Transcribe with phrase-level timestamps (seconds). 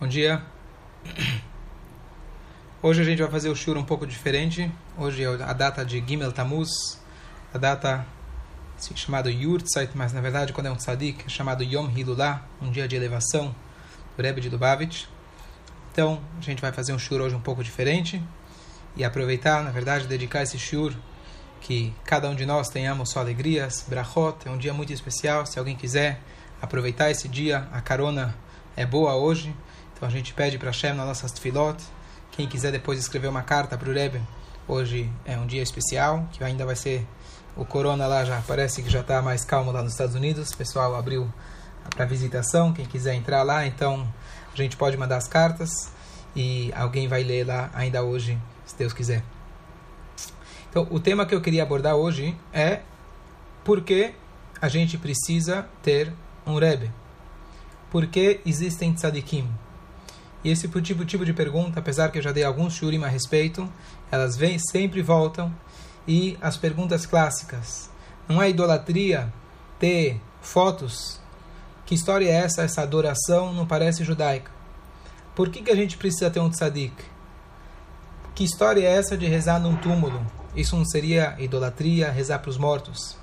[0.00, 0.42] Bom dia.
[2.80, 4.72] Hoje a gente vai fazer o shur um pouco diferente.
[4.96, 6.70] Hoje é a data de Gimel Tammuz,
[7.52, 8.06] a data
[8.94, 12.88] chamada Yurtzeit, mas na verdade quando é um tzadik é chamado Yom Hilulah, um dia
[12.88, 13.54] de elevação
[14.16, 15.04] do Rebbe de Lubavitch.
[15.92, 18.22] Então a gente vai fazer um shur hoje um pouco diferente
[18.96, 20.94] e aproveitar, na verdade, dedicar esse shur
[21.60, 25.44] que cada um de nós tenhamos só alegrias, brachot, é um dia muito especial.
[25.44, 26.22] Se alguém quiser
[26.62, 28.34] aproveitar esse dia, a carona
[28.74, 29.54] é boa hoje.
[30.00, 31.76] Então a gente pede para Hashem nas nossas tefilot.
[32.30, 34.18] Quem quiser depois escrever uma carta para o Rebbe,
[34.66, 37.06] hoje é um dia especial, que ainda vai ser
[37.54, 40.52] o corona lá já parece que já está mais calmo lá nos Estados Unidos.
[40.52, 41.30] O pessoal abriu
[41.94, 42.72] para visitação.
[42.72, 44.10] Quem quiser entrar lá, então
[44.50, 45.92] a gente pode mandar as cartas
[46.34, 49.22] e alguém vai ler lá ainda hoje, se Deus quiser.
[50.70, 52.80] Então, o tema que eu queria abordar hoje é
[53.62, 54.14] por que
[54.62, 56.10] a gente precisa ter
[56.46, 56.90] um Rebbe.
[57.90, 59.46] Por que existem tzadikim?
[60.42, 63.70] E esse tipo, tipo de pergunta, apesar que eu já dei alguns shurim a respeito,
[64.10, 65.54] elas vêm, sempre voltam.
[66.08, 67.90] E as perguntas clássicas.
[68.28, 69.32] Não é idolatria
[69.78, 71.20] ter fotos?
[71.84, 72.62] Que história é essa?
[72.62, 74.50] Essa adoração não parece judaica.
[75.34, 76.94] Por que, que a gente precisa ter um tzadik?
[78.34, 80.24] Que história é essa de rezar num túmulo?
[80.56, 83.16] Isso não seria idolatria, rezar para os mortos?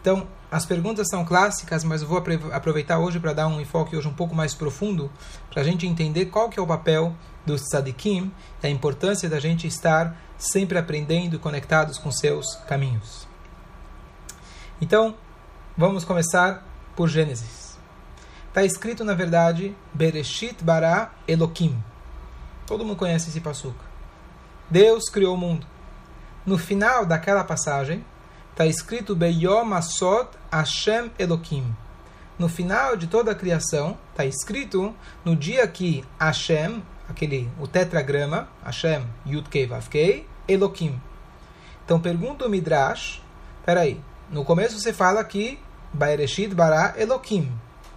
[0.00, 4.06] Então, as perguntas são clássicas, mas eu vou aproveitar hoje para dar um enfoque hoje
[4.06, 5.10] um pouco mais profundo,
[5.50, 7.12] para a gente entender qual que é o papel
[7.44, 8.30] dos tzadikim
[8.62, 13.26] e a importância da gente estar sempre aprendendo e conectados com seus caminhos.
[14.80, 15.16] Então,
[15.76, 17.76] vamos começar por Gênesis.
[18.46, 21.82] Está escrito, na verdade, Bereshit bara Elokim.
[22.64, 23.84] Todo mundo conhece esse passuca.
[24.70, 25.66] Deus criou o mundo.
[26.46, 28.04] No final daquela passagem,
[28.54, 31.74] está escrito Beyom Asot Hashem Elokim.
[32.38, 38.48] No final de toda a criação, está escrito no dia que Hashem, aquele, o tetragrama,
[38.64, 41.00] Hashem Yudkei Vavkei, Elokim.
[41.84, 43.20] Então pergunta o Midrash,
[43.66, 45.58] peraí, no começo você fala que
[45.92, 47.50] Baereshit bara Elokim.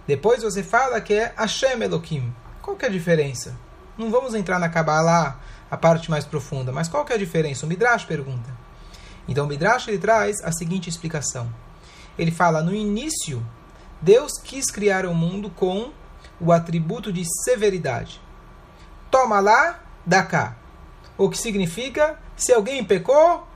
[0.08, 2.34] Depois você fala que é Hashem Elokim.
[2.60, 3.54] Qual que é a diferença?
[3.96, 5.38] Não vamos entrar na Kabbalah
[5.70, 6.72] a parte mais profunda.
[6.72, 7.64] Mas qual que é a diferença?
[7.64, 8.57] O Midrash pergunta.
[9.28, 11.52] Então o Midrash ele traz a seguinte explicação.
[12.18, 13.44] Ele fala, no início,
[14.00, 15.92] Deus quis criar o mundo com
[16.40, 18.20] o atributo de severidade.
[19.10, 20.56] Toma lá, dá cá.
[21.16, 23.46] O que significa, se alguém pecou,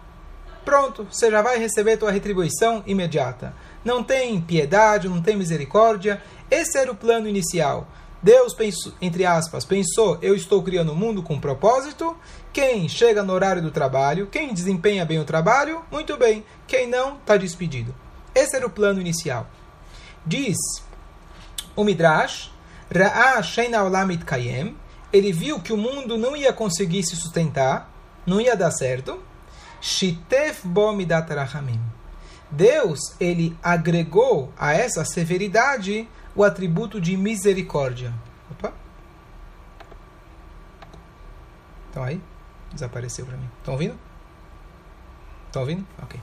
[0.65, 3.55] pronto, você já vai receber tua retribuição imediata.
[3.85, 6.23] Não tem piedade, não tem misericórdia.
[6.51, 7.89] Esse era o plano inicial.
[8.23, 12.17] Deus, pensou, entre aspas, pensou: eu estou criando o um mundo com propósito.
[12.53, 16.45] Quem chega no horário do trabalho, quem desempenha bem o trabalho, muito bem.
[16.67, 17.95] Quem não, está despedido.
[18.35, 19.49] Esse era o plano inicial.
[20.25, 20.57] Diz
[21.75, 22.53] o Midrash:
[22.91, 23.43] Ra'a
[24.25, 24.77] Kayem.
[25.13, 27.93] Ele viu que o mundo não ia conseguir se sustentar,
[28.25, 29.23] não ia dar certo.
[29.81, 31.29] Shitef bo midat
[32.51, 38.13] Deus, ele agregou a essa severidade o atributo de misericórdia.
[38.51, 38.73] Opa.
[41.89, 42.21] Estão aí?
[42.73, 43.49] Desapareceu para mim.
[43.59, 43.99] Estão ouvindo?
[45.47, 45.87] Estão ouvindo?
[46.03, 46.19] Ok.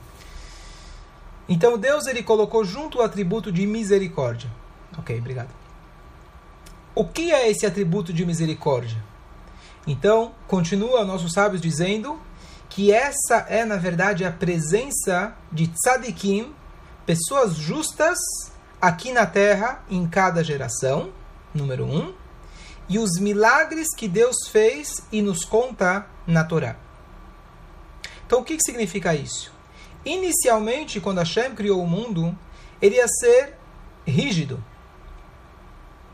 [1.48, 4.50] Então Deus ele colocou junto o atributo de misericórdia.
[4.98, 5.50] Ok, obrigado.
[6.94, 8.98] O que é esse atributo de misericórdia?
[9.86, 12.20] Então, continua nossos sábios dizendo
[12.68, 16.52] que essa é, na verdade, a presença de tzadikim,
[17.06, 18.18] pessoas justas
[18.80, 21.12] aqui na terra em cada geração,
[21.54, 22.14] número um,
[22.88, 26.76] e os milagres que Deus fez e nos conta na Torá.
[28.26, 29.52] Então, o que, significa isso?
[30.04, 32.36] Inicialmente, quando Hashem criou o mundo,
[32.80, 33.56] ele ia ser
[34.06, 34.62] rígido.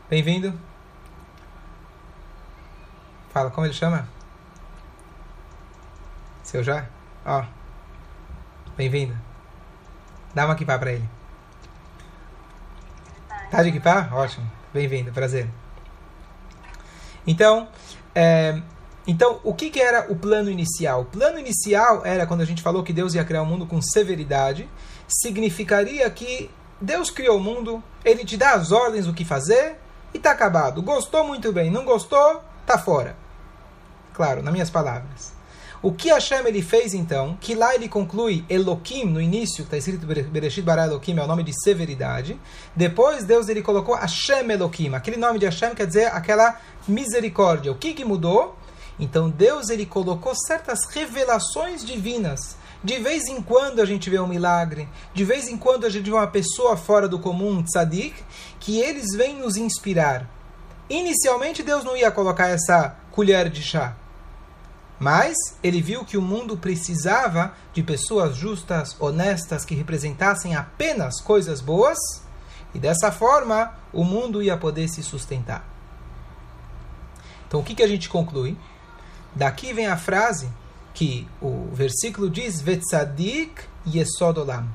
[0.09, 0.59] Bem-vindo.
[3.29, 4.07] Fala, como ele chama?
[6.43, 6.87] Seu já?
[7.25, 7.43] Ó.
[8.75, 9.17] Bem-vindo.
[10.33, 11.16] Dá uma equipar para ele.
[13.49, 14.13] Tá de equipar?
[14.13, 14.49] Ótimo.
[14.73, 15.47] Bem-vindo, prazer.
[17.25, 17.69] Então,
[18.13, 18.61] é,
[19.07, 21.03] então, o que, que era o plano inicial?
[21.03, 23.81] O plano inicial era quando a gente falou que Deus ia criar o mundo com
[23.81, 24.69] severidade,
[25.07, 26.51] significaria que
[26.81, 29.77] Deus criou o mundo, ele te dá as ordens do que fazer
[30.13, 30.81] e está acabado.
[30.81, 33.15] Gostou muito bem, não gostou, tá fora.
[34.13, 35.36] Claro, nas minhas palavras.
[35.81, 37.37] O que Hashem ele fez então?
[37.39, 41.43] Que lá ele conclui Eloquim no início, está escrito Bereshit bara Eloquim, é o nome
[41.43, 42.39] de severidade.
[42.75, 44.95] Depois Deus ele colocou Hashem Eloquim.
[44.95, 47.71] Aquele nome de Hashem quer dizer aquela misericórdia.
[47.71, 48.57] O que, que mudou?
[48.99, 52.57] Então Deus ele colocou certas revelações divinas.
[52.83, 56.09] De vez em quando a gente vê um milagre, de vez em quando a gente
[56.09, 58.15] vê uma pessoa fora do comum, tzadik,
[58.59, 60.27] que eles vêm nos inspirar.
[60.89, 63.95] Inicialmente Deus não ia colocar essa colher de chá.
[64.99, 71.61] Mas ele viu que o mundo precisava de pessoas justas, honestas, que representassem apenas coisas
[71.61, 71.97] boas,
[72.73, 75.63] e dessa forma o mundo ia poder se sustentar.
[77.47, 78.57] Então o que, que a gente conclui?
[79.35, 80.49] Daqui vem a frase
[80.93, 84.67] que o versículo diz: Vetzadik yesodolam.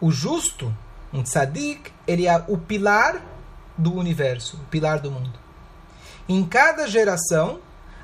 [0.00, 0.74] O justo,
[1.12, 3.22] um tzadik, ele é o pilar
[3.76, 5.38] do universo, o pilar do mundo.
[6.28, 7.60] Em cada geração,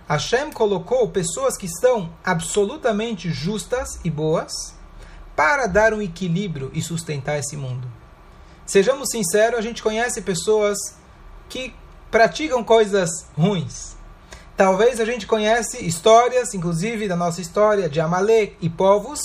[0.09, 4.75] Hashem colocou pessoas que são absolutamente justas e boas
[5.37, 7.87] para dar um equilíbrio e sustentar esse mundo.
[8.65, 10.79] Sejamos sinceros, a gente conhece pessoas
[11.47, 11.75] que
[12.11, 13.97] praticam coisas ruins.
[14.57, 19.21] Talvez a gente conhece histórias, inclusive da nossa história, de Amalek e povos,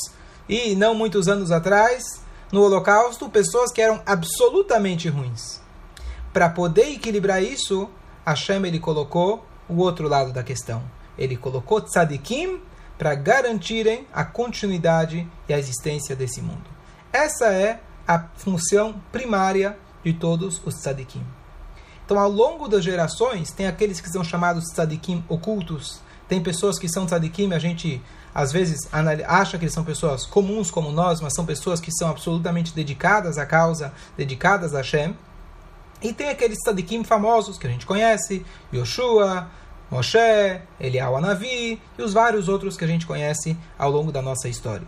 [0.49, 2.03] e não muitos anos atrás,
[2.51, 5.61] no Holocausto, pessoas que eram absolutamente ruins.
[6.33, 7.89] Para poder equilibrar isso,
[8.25, 10.83] Hashem ele colocou o outro lado da questão.
[11.17, 12.61] Ele colocou tzadikim
[12.97, 16.63] para garantirem a continuidade e a existência desse mundo.
[17.11, 21.23] Essa é a função primária de todos os tzadikim.
[22.05, 26.01] Então, ao longo das gerações, tem aqueles que são chamados tzadikim ocultos.
[26.27, 28.01] Tem pessoas que são tzadikim, a gente
[28.35, 28.89] às vezes
[29.27, 33.37] acha que eles são pessoas comuns como nós, mas são pessoas que são absolutamente dedicadas
[33.37, 35.15] à causa, dedicadas a Hashem.
[36.01, 39.47] E tem aqueles tzadikim famosos que a gente conhece, Yoshua,
[39.93, 40.17] Moshe,
[40.79, 44.87] Eliyahu Anavi e os vários outros que a gente conhece ao longo da nossa história.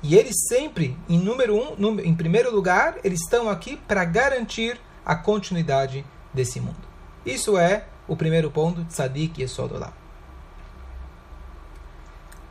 [0.00, 5.16] E eles sempre, em número um, em primeiro lugar, eles estão aqui para garantir a
[5.16, 6.86] continuidade desse mundo.
[7.26, 9.92] Isso é o primeiro ponto de Tzadik e Esodolá.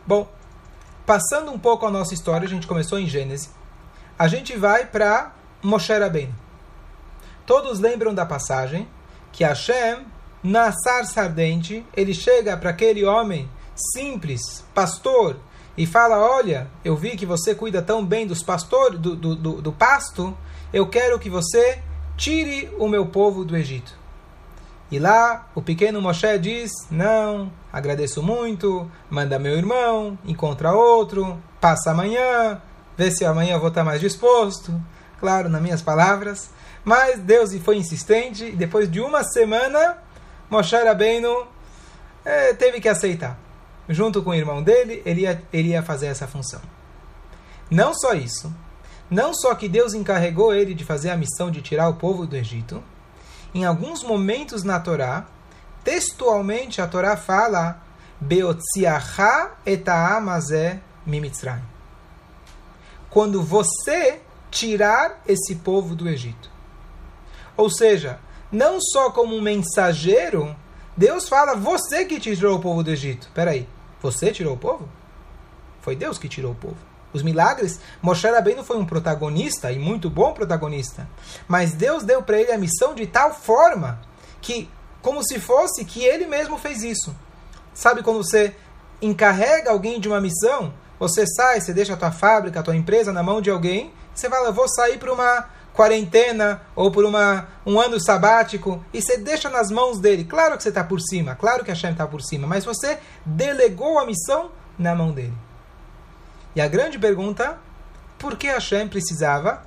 [0.05, 0.29] Bom,
[1.05, 3.49] passando um pouco a nossa história, a gente começou em Gênesis.
[4.19, 6.35] A gente vai para Moshe Rabbeinu.
[7.45, 8.87] Todos lembram da passagem
[9.31, 10.05] que Hashem,
[10.43, 13.49] na sarça ardente, ele chega para aquele homem
[13.93, 15.37] simples, pastor,
[15.77, 19.61] e fala: Olha, eu vi que você cuida tão bem dos pastores, do, do, do,
[19.61, 20.37] do pasto,
[20.73, 21.79] eu quero que você
[22.17, 23.93] tire o meu povo do Egito.
[24.91, 31.91] E lá o pequeno Moshe diz: Não, agradeço muito, manda meu irmão, encontra outro, passa
[31.91, 32.61] amanhã,
[32.97, 34.73] vê se amanhã eu vou estar mais disposto.
[35.19, 36.51] Claro, nas minhas palavras.
[36.83, 39.97] Mas Deus foi insistente e depois de uma semana,
[40.53, 41.47] Moshe Rabbeinu
[42.23, 43.39] é, teve que aceitar.
[43.89, 46.61] Junto com o irmão dele, ele ia, ele ia fazer essa função.
[47.71, 48.53] Não só isso,
[49.09, 52.35] não só que Deus encarregou ele de fazer a missão de tirar o povo do
[52.35, 52.83] Egito,
[53.51, 55.25] em alguns momentos na Torá,
[55.83, 57.81] textualmente a Torá fala.
[63.09, 64.21] Quando você
[64.51, 66.49] tirar esse povo do Egito.
[67.57, 68.19] Ou seja,
[68.53, 70.55] não só como um mensageiro,
[70.95, 73.27] Deus fala, você que tirou o povo do Egito.
[73.33, 73.67] Peraí,
[73.99, 74.87] você tirou o povo?
[75.81, 76.77] Foi Deus que tirou o povo.
[77.11, 81.07] Os milagres, Moshe Rabbeinu foi um protagonista e muito bom protagonista.
[81.47, 83.99] Mas Deus deu para ele a missão de tal forma
[84.39, 84.69] que,
[85.01, 87.15] como se fosse que ele mesmo fez isso.
[87.73, 88.55] Sabe quando você
[89.01, 93.11] encarrega alguém de uma missão, você sai, você deixa a tua fábrica, a tua empresa
[93.11, 97.47] na mão de alguém, você fala, eu vou sair para uma quarentena ou por uma,
[97.65, 100.23] um ano sabático e você deixa nas mãos dele.
[100.23, 103.99] Claro que você está por cima, claro que Hashem está por cima, mas você delegou
[103.99, 105.33] a missão na mão dele.
[106.55, 107.57] E a grande pergunta,
[108.19, 109.63] por que Hashem precisava?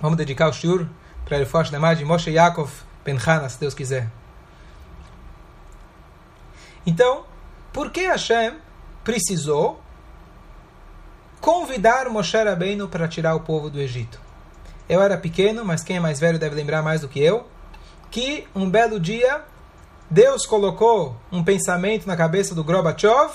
[0.00, 0.86] Vamos dedicar o shur
[1.24, 2.70] para ele forte da de Moshe Yaakov
[3.02, 4.08] Penhana, se Deus quiser.
[6.84, 7.24] Então,
[7.72, 8.56] por que Hashem
[9.02, 9.80] precisou
[11.40, 14.20] convidar Moshe Rabbeinu para tirar o povo do Egito?
[14.88, 17.46] Eu era pequeno, mas quem é mais velho deve lembrar mais do que eu,
[18.10, 19.42] que um belo dia
[20.10, 23.32] Deus colocou um pensamento na cabeça do Gorbachev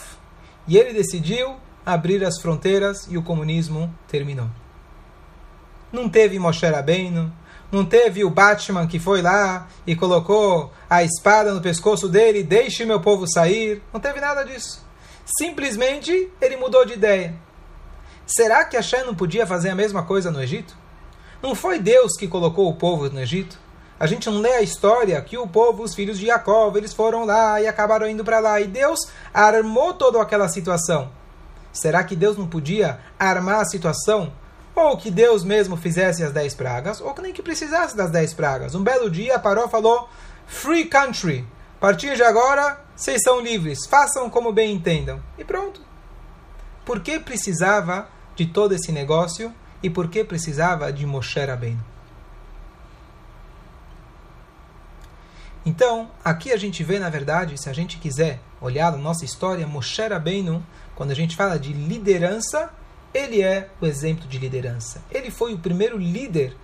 [0.68, 4.48] e ele decidiu abrir as fronteiras e o comunismo terminou.
[5.92, 7.34] Não teve Moshe Rabbeinu,
[7.72, 12.86] não teve o Batman que foi lá e colocou a espada no pescoço dele, deixe
[12.86, 13.82] meu povo sair.
[13.92, 14.86] Não teve nada disso.
[15.39, 17.34] Simplesmente ele mudou de ideia.
[18.25, 20.77] Será que Hashem não podia fazer a mesma coisa no Egito?
[21.41, 23.58] Não foi Deus que colocou o povo no Egito?
[24.00, 27.25] A gente não lê a história que o povo, os filhos de Jacob, eles foram
[27.25, 28.60] lá e acabaram indo para lá.
[28.62, 29.00] E Deus
[29.34, 31.10] armou toda aquela situação.
[31.74, 34.32] Será que Deus não podia armar a situação?
[34.75, 38.34] Ou que Deus mesmo fizesse as dez pragas, ou que nem que precisasse das dez
[38.34, 38.75] pragas.
[38.75, 40.08] Um belo dia parou e falou:
[40.46, 41.48] Free country.
[41.77, 43.86] A partir de agora, vocês são livres.
[43.88, 45.20] Façam como bem entendam.
[45.38, 45.82] E pronto.
[46.86, 49.53] Por que precisava de todo esse negócio?
[49.82, 51.84] E por que precisava de Moshe Rabbeinu?
[55.66, 59.68] Então, aqui a gente vê, na verdade, se a gente quiser olhar a nossa história,
[59.68, 60.66] Moshe Rabbeinu,
[60.96, 62.72] quando a gente fala de liderança,
[63.14, 65.02] ele é o exemplo de liderança.
[65.12, 66.56] Ele foi o primeiro líder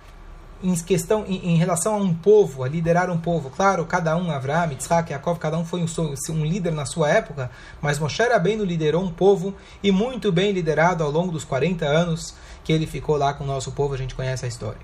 [0.62, 3.50] em questão em, em, relação a um povo, a liderar um povo.
[3.50, 7.50] Claro, cada um, Avraham, Yitzhak, Yaakov, cada um foi um, um líder na sua época,
[7.80, 12.34] mas Moshe Rabbeinu liderou um povo e muito bem liderado ao longo dos 40 anos
[12.62, 14.80] que ele ficou lá com o nosso povo, a gente conhece a história.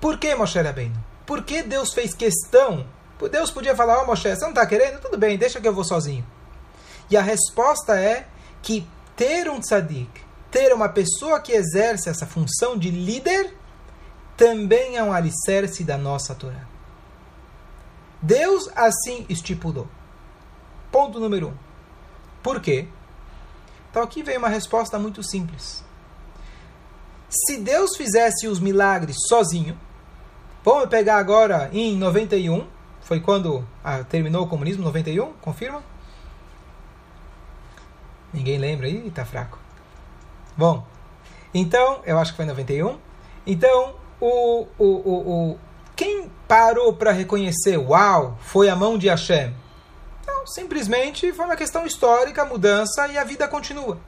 [0.00, 0.96] Por que Moshe Rabbeinu?
[1.26, 2.86] Por que Deus fez questão?
[3.30, 5.00] Deus podia falar, ó oh, Moshe, você não está querendo?
[5.00, 6.24] Tudo bem, deixa que eu vou sozinho.
[7.10, 8.26] E a resposta é
[8.62, 8.86] que
[9.16, 10.08] ter um tzadik,
[10.50, 13.57] ter uma pessoa que exerce essa função de líder,
[14.38, 16.64] também é um alicerce da nossa Torá.
[18.22, 19.88] Deus assim estipulou.
[20.92, 21.54] Ponto número um.
[22.42, 22.86] Por quê?
[23.90, 25.84] Então aqui vem uma resposta muito simples.
[27.28, 29.78] Se Deus fizesse os milagres sozinho,
[30.64, 32.66] vamos pegar agora em 91,
[33.02, 35.82] foi quando ah, terminou o comunismo, 91, confirma?
[38.32, 39.10] Ninguém lembra aí?
[39.10, 39.58] Tá fraco.
[40.56, 40.86] Bom,
[41.52, 42.98] então, eu acho que foi 91.
[43.46, 45.58] Então, o, o, o, o
[45.94, 49.54] quem parou para reconhecer, uau, foi a mão de Hashem?
[50.26, 53.98] Não, simplesmente foi uma questão histórica, mudança e a vida continua.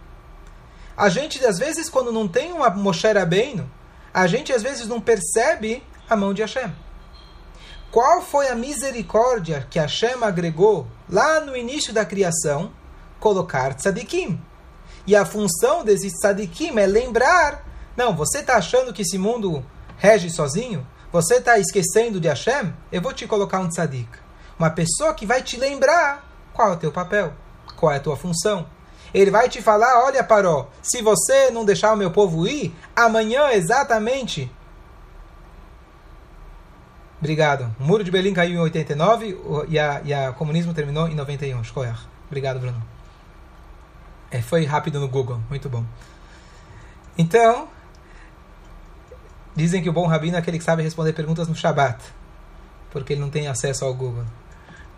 [0.96, 3.70] A gente, às vezes, quando não tem uma Moshe Rabbeinu,
[4.12, 6.72] a gente, às vezes, não percebe a mão de Hashem.
[7.90, 12.70] Qual foi a misericórdia que Hashem agregou lá no início da criação?
[13.18, 14.40] Colocar tzadikim.
[15.06, 19.64] E a função desses tzadikim é lembrar, não, você está achando que esse mundo
[20.00, 20.86] rege sozinho?
[21.12, 22.72] Você está esquecendo de Hashem?
[22.90, 24.08] Eu vou te colocar um tzadik.
[24.58, 27.32] Uma pessoa que vai te lembrar qual é o teu papel,
[27.76, 28.66] qual é a tua função.
[29.12, 33.50] Ele vai te falar, olha Paró, se você não deixar o meu povo ir, amanhã
[33.50, 34.50] exatamente...
[37.18, 37.70] Obrigado.
[37.78, 39.38] O muro de Berlim caiu em 89
[39.68, 41.60] e a, e a comunismo terminou em 91.
[42.26, 42.82] Obrigado, Bruno.
[44.30, 45.38] É, foi rápido no Google.
[45.50, 45.84] Muito bom.
[47.18, 47.68] Então,
[49.60, 52.02] Dizem que o bom rabino é aquele que sabe responder perguntas no Shabat,
[52.90, 54.24] porque ele não tem acesso ao Google.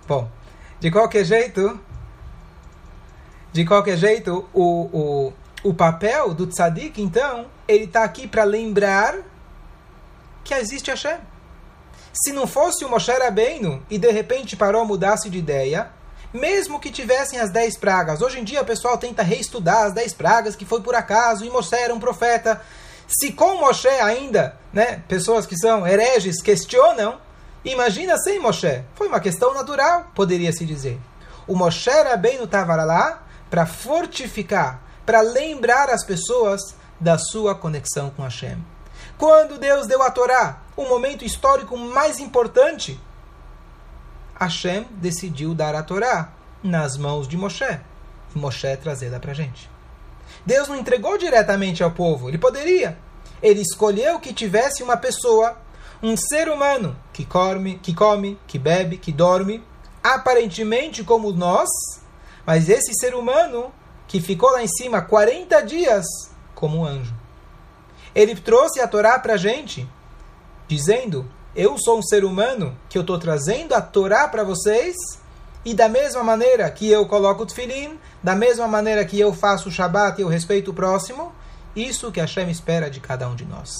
[0.06, 0.30] Bom,
[0.78, 1.80] de qualquer jeito,
[3.52, 5.32] de qualquer jeito, o, o,
[5.64, 9.16] o papel do tzadik, então, ele está aqui para lembrar
[10.44, 11.18] que existe Hashem.
[12.12, 15.90] Se não fosse o Moshe Rabbeinu e de repente parou mudasse de ideia,
[16.32, 20.14] mesmo que tivessem as dez pragas, hoje em dia o pessoal tenta reestudar as dez
[20.14, 22.62] pragas que foi por acaso e Moshe era um profeta.
[23.12, 27.20] Se com Moshe ainda, né, pessoas que são hereges questionam,
[27.62, 28.82] imagina sem Moshe.
[28.94, 30.98] Foi uma questão natural, poderia se dizer.
[31.46, 38.22] O Moshe Rabbeinu estava lá para fortificar, para lembrar as pessoas da sua conexão com
[38.22, 38.56] Hashem.
[39.18, 42.98] Quando Deus deu a Torá, o momento histórico mais importante,
[44.40, 47.78] Hashem decidiu dar a Torá nas mãos de Moshe.
[48.34, 49.71] E Moshe trazê-la para a gente.
[50.44, 52.98] Deus não entregou diretamente ao povo, ele poderia.
[53.42, 55.56] Ele escolheu que tivesse uma pessoa,
[56.02, 59.62] um ser humano, que come, que come, que bebe, que dorme,
[60.02, 61.68] aparentemente como nós,
[62.46, 63.72] mas esse ser humano
[64.06, 66.04] que ficou lá em cima 40 dias
[66.54, 67.14] como um anjo.
[68.14, 69.88] Ele trouxe a Torá para a gente,
[70.68, 74.94] dizendo: Eu sou um ser humano que eu estou trazendo a Torá para vocês
[75.64, 79.68] e da mesma maneira que eu coloco o tefilim, da mesma maneira que eu faço
[79.68, 81.32] o Shabat e eu respeito o próximo,
[81.74, 83.70] isso que Hashem espera de cada um de nós.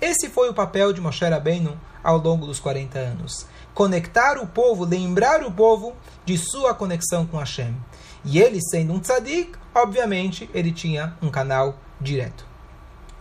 [0.00, 3.46] Esse foi o papel de Moshe Rabbeinu ao longo dos 40 anos.
[3.74, 5.94] Conectar o povo, lembrar o povo
[6.24, 7.76] de sua conexão com Hashem.
[8.24, 12.44] E ele, sendo um tzadik, obviamente, ele tinha um canal direto.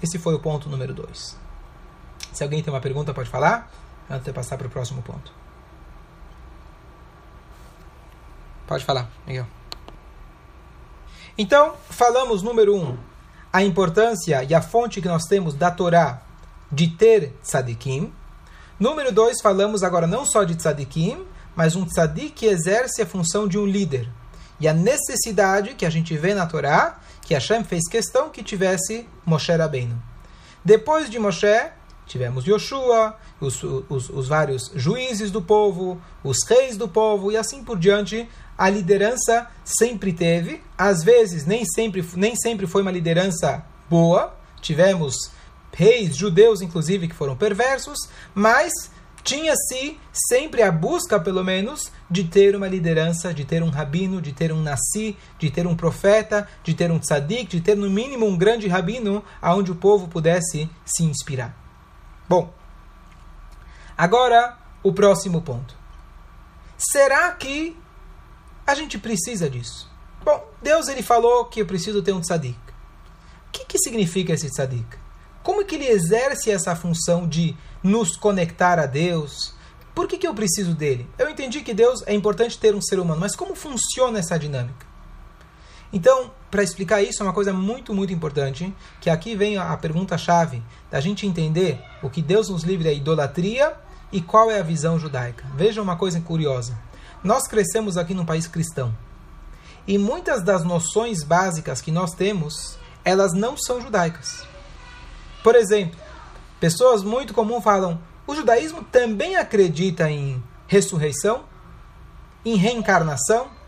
[0.02, 1.38] Esse foi o ponto número 2.
[2.34, 3.72] Se alguém tem uma pergunta, pode falar,
[4.10, 5.39] antes de passar para o próximo ponto.
[8.70, 9.48] Pode falar, Miguel.
[11.36, 12.96] Então, falamos, número um,
[13.52, 16.22] a importância e a fonte que nós temos da Torá
[16.72, 18.14] de ter tzadikim.
[18.80, 23.48] Número dois, falamos agora não só de tzadikim, mas um tzadik que exerce a função
[23.48, 24.08] de um líder.
[24.60, 29.10] E a necessidade que a gente vê na Torá, que Hashem fez questão que tivesse
[29.26, 30.00] Moshe Rabbeinu.
[30.64, 31.72] Depois de Moshe,
[32.10, 37.64] tivemos Yoshua, os, os, os vários juízes do povo, os reis do povo e assim
[37.64, 43.64] por diante, a liderança sempre teve, às vezes nem sempre, nem sempre foi uma liderança
[43.90, 44.36] boa.
[44.60, 45.32] Tivemos
[45.72, 47.98] reis judeus, inclusive, que foram perversos,
[48.34, 48.74] mas
[49.24, 54.34] tinha-se sempre a busca, pelo menos, de ter uma liderança, de ter um rabino, de
[54.34, 58.26] ter um nasi, de ter um profeta, de ter um tzadik, de ter no mínimo
[58.26, 61.69] um grande rabino aonde o povo pudesse se inspirar.
[62.30, 62.54] Bom,
[63.98, 65.76] agora o próximo ponto.
[66.78, 67.76] será que
[68.68, 69.90] a gente precisa disso?
[70.24, 72.60] Bom, Deus ele falou que eu preciso ter um tzadik.
[73.48, 74.86] O que, que significa esse tzadik?
[75.42, 79.56] Como que ele exerce essa função de nos conectar a Deus?
[79.96, 81.10] Por que, que eu preciso dele?
[81.18, 84.86] Eu entendi que Deus é importante ter um ser humano, mas como funciona essa dinâmica?
[85.92, 90.64] Então, para explicar isso, é uma coisa muito, muito importante, que aqui vem a pergunta-chave
[90.90, 93.76] da gente entender o que Deus nos livre da idolatria
[94.12, 95.46] e qual é a visão judaica.
[95.56, 96.78] Veja uma coisa curiosa.
[97.24, 98.96] Nós crescemos aqui num país cristão.
[99.88, 104.46] E muitas das noções básicas que nós temos, elas não são judaicas.
[105.44, 106.00] Por exemplo,
[106.60, 111.44] pessoas muito comuns falam: o judaísmo também acredita em ressurreição,
[112.46, 113.59] em reencarnação.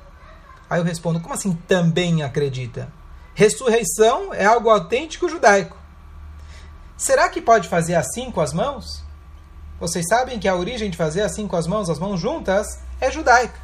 [0.72, 2.88] Aí eu respondo: como assim também acredita?
[3.36, 5.75] Ressurreição é algo autêntico judaico.
[6.96, 9.04] Será que pode fazer assim com as mãos?
[9.82, 13.12] Vocês sabem que a origem de fazer assim com as mãos, as mãos juntas, é
[13.12, 13.60] judaica,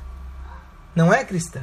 [0.94, 1.62] não é cristã.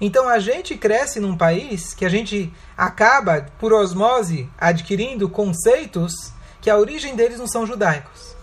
[0.00, 6.70] Então a gente cresce num país que a gente acaba, por osmose, adquirindo conceitos que
[6.70, 8.34] a origem deles não são judaicos.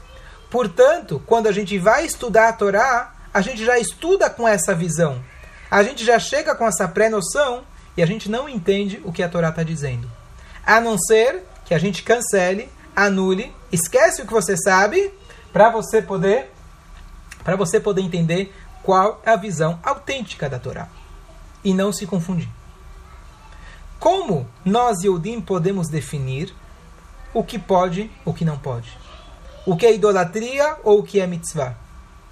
[0.50, 5.22] Portanto, quando a gente vai estudar a Torá, a gente já estuda com essa visão.
[5.70, 7.64] A gente já chega com essa pré-noção
[7.98, 10.10] e a gente não entende o que a Torá está dizendo.
[10.66, 15.12] A não ser que a gente cancele, anule, esquece o que você sabe
[15.52, 16.52] para você poder
[17.44, 20.88] para você poder entender qual é a visão autêntica da Torá
[21.64, 22.50] e não se confundir.
[24.00, 26.54] Como nós, Yehudim, podemos definir
[27.34, 28.98] o que pode o que não pode?
[29.66, 31.76] O que é idolatria ou o que é mitzvah?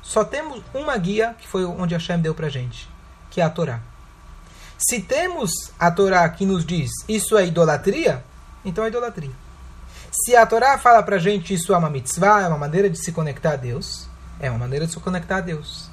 [0.02, 2.88] Só temos uma guia, que foi onde Hashem deu para gente,
[3.34, 3.82] que é a Torá.
[4.78, 8.24] Se temos a Torá que nos diz isso é idolatria,
[8.64, 9.32] então é idolatria.
[10.12, 13.12] Se a Torá fala para gente isso é uma mitzvah, é uma maneira de se
[13.12, 14.08] conectar a Deus,
[14.40, 15.90] é uma maneira de se conectar a Deus.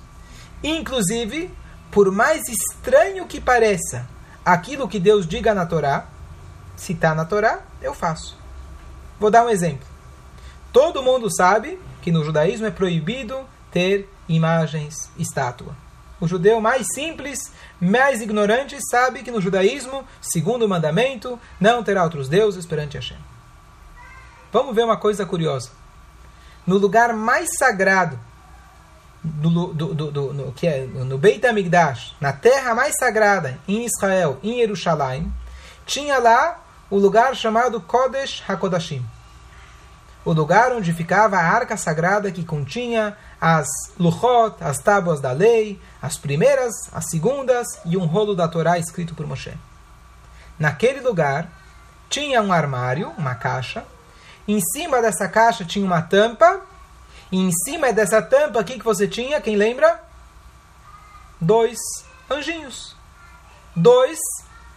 [0.63, 1.51] Inclusive,
[1.91, 4.07] por mais estranho que pareça
[4.45, 6.07] aquilo que Deus diga na Torá,
[6.77, 8.37] se está na Torá, eu faço.
[9.19, 9.87] Vou dar um exemplo.
[10.73, 13.39] Todo mundo sabe que no judaísmo é proibido
[13.71, 15.75] ter imagens, estátua.
[16.21, 22.05] O judeu mais simples, mais ignorante, sabe que no judaísmo, segundo o mandamento, não terá
[22.05, 23.17] outros deuses perante Hashem.
[24.53, 25.71] Vamos ver uma coisa curiosa.
[26.67, 28.19] No lugar mais sagrado
[29.23, 34.39] do, do, do, no, que é no Beit HaMikdash, na terra mais sagrada, em Israel,
[34.43, 35.33] em Jerusalém,
[35.87, 39.05] tinha lá o lugar chamado Kodesh HaKodashim.
[40.25, 45.81] O lugar onde ficava a arca sagrada que continha as luchot, as tábuas da lei,
[46.03, 49.57] as primeiras, as segundas e um rolo da Torá escrito por Moshe.
[50.59, 51.49] Naquele lugar
[52.11, 53.85] tinha um armário, uma caixa.
[54.47, 56.61] Em cima dessa caixa tinha uma tampa
[57.33, 59.41] e em cima dessa tampa, o que, que você tinha?
[59.41, 60.03] Quem lembra?
[61.41, 61.79] Dois
[62.29, 62.95] anjinhos.
[63.75, 64.19] Dois,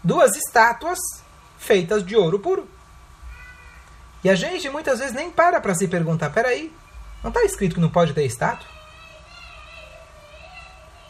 [0.04, 1.00] duas estátuas
[1.58, 2.70] feitas de ouro puro.
[4.24, 6.74] E a gente muitas vezes nem para para se perguntar: peraí,
[7.22, 8.68] não está escrito que não pode ter estátua?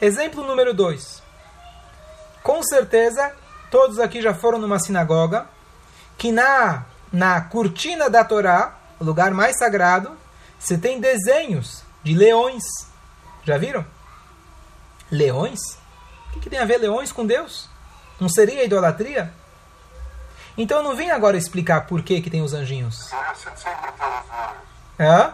[0.01, 1.21] Exemplo número dois.
[2.41, 3.31] Com certeza,
[3.71, 5.47] todos aqui já foram numa sinagoga
[6.17, 10.11] que na, na cortina da Torá, o lugar mais sagrado,
[10.59, 12.63] você tem desenhos de leões.
[13.43, 13.85] Já viram?
[15.11, 15.59] Leões?
[16.27, 17.69] O que, que tem a ver leões com Deus?
[18.19, 19.33] Não seria idolatria?
[20.57, 23.09] Então eu não vim agora explicar por que, que tem os anjinhos.
[24.99, 25.31] É?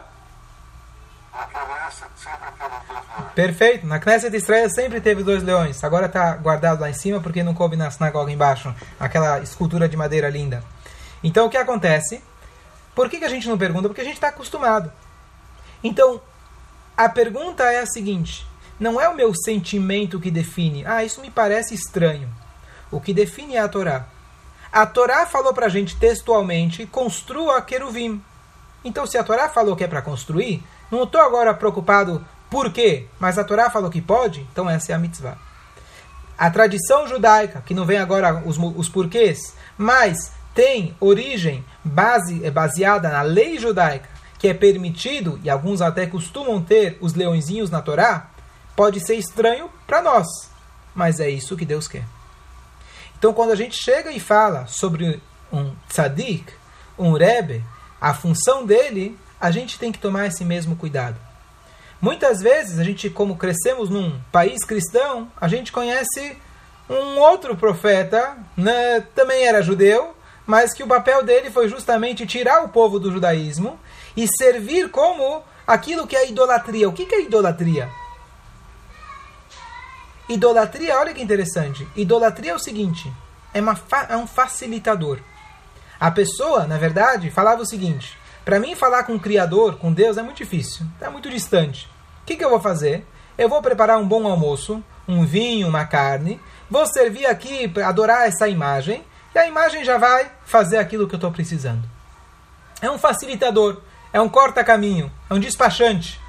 [3.36, 3.86] Perfeito.
[3.86, 5.84] Na Knesset Israel sempre teve dois leões.
[5.84, 8.74] Agora está guardado lá em cima porque não coube na sinagoga embaixo.
[9.00, 10.64] Aquela escultura de madeira linda.
[11.24, 12.22] Então o que acontece?
[12.96, 13.88] Por que, que a gente não pergunta?
[13.88, 14.92] Porque a gente está acostumado.
[15.84, 16.22] Então,
[16.98, 18.46] a pergunta é a seguinte:
[18.80, 22.30] não é o meu sentimento que define, ah, isso me parece estranho.
[22.92, 24.06] O que define é a Torá.
[24.72, 28.22] A Torá falou para a gente textualmente: construa queruvim.
[28.84, 33.08] Então, se a Torá falou que é para construir, não estou agora preocupado por quê,
[33.20, 35.38] mas a Torá falou que pode, então essa é a mitzvah.
[36.38, 42.50] A tradição judaica, que não vem agora os, os porquês, mas tem origem base, é
[42.50, 47.82] baseada na lei judaica, que é permitido, e alguns até costumam ter os leõezinhos na
[47.82, 48.30] Torá,
[48.76, 50.28] pode ser estranho para nós,
[50.96, 52.06] mas é isso que Deus quer.
[53.20, 56.54] Então, quando a gente chega e fala sobre um tzadik,
[56.98, 57.62] um rebe,
[58.00, 61.18] a função dele, a gente tem que tomar esse mesmo cuidado.
[62.02, 66.38] Muitas vezes, a gente, como crescemos num país cristão, a gente conhece
[66.90, 70.16] um outro profeta, né, também era judeu,
[70.48, 73.78] mas que o papel dele foi justamente tirar o povo do judaísmo
[74.16, 76.88] e servir como aquilo que é idolatria.
[76.88, 77.90] O que é idolatria?
[80.30, 81.88] Idolatria, olha que interessante.
[81.96, 83.12] Idolatria é o seguinte:
[83.52, 83.76] é, uma
[84.08, 85.18] é um facilitador.
[86.00, 88.16] A pessoa, na verdade, falava o seguinte:
[88.46, 91.90] para mim falar com o Criador, com Deus, é muito difícil, é muito distante.
[92.22, 93.06] O que, que eu vou fazer?
[93.38, 96.40] Eu vou preparar um bom almoço, um vinho, uma carne,
[96.70, 101.16] vou servir aqui para adorar essa imagem, e a imagem já vai fazer aquilo que
[101.16, 101.84] eu estou precisando.
[102.82, 103.82] É um facilitador,
[104.14, 106.20] é um corta-caminho, é um despachante.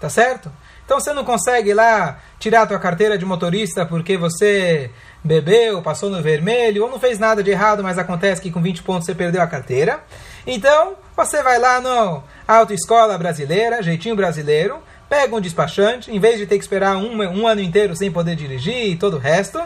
[0.00, 0.52] Tá certo?
[0.84, 4.90] Então você não consegue lá tirar a tua carteira de motorista porque você
[5.24, 8.82] bebeu, passou no vermelho ou não fez nada de errado, mas acontece que com 20
[8.82, 10.04] pontos você perdeu a carteira.
[10.46, 16.46] Então, você vai lá no autoescola brasileira, jeitinho brasileiro, pega um despachante, em vez de
[16.46, 19.58] ter que esperar um, um ano inteiro sem poder dirigir e todo o resto,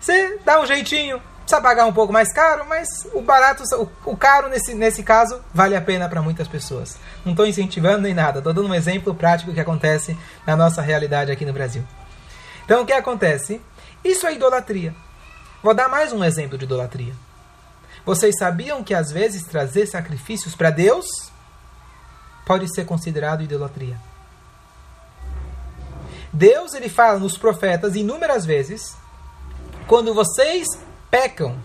[0.00, 1.22] você dá um jeitinho.
[1.42, 5.40] Precisa pagar um pouco mais caro, mas o barato, o, o caro nesse, nesse caso,
[5.54, 6.98] vale a pena para muitas pessoas.
[7.24, 11.30] Não estou incentivando nem nada, estou dando um exemplo prático que acontece na nossa realidade
[11.30, 11.84] aqui no Brasil.
[12.66, 13.62] Então, o que acontece?
[14.04, 14.92] Isso é idolatria.
[15.62, 17.14] Vou dar mais um exemplo de idolatria.
[18.04, 21.06] Vocês sabiam que às vezes trazer sacrifícios para Deus
[22.44, 23.96] pode ser considerado idolatria?
[26.32, 28.96] Deus ele fala nos profetas inúmeras vezes
[29.86, 30.66] quando vocês
[31.08, 31.56] pecam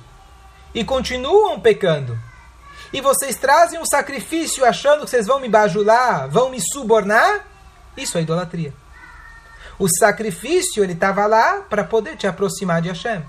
[0.73, 2.17] e continuam pecando,
[2.93, 7.45] e vocês trazem um sacrifício achando que vocês vão me bajular, vão me subornar,
[7.97, 8.71] isso é idolatria.
[9.81, 13.23] O sacrifício ele estava lá para poder te aproximar de Hashem.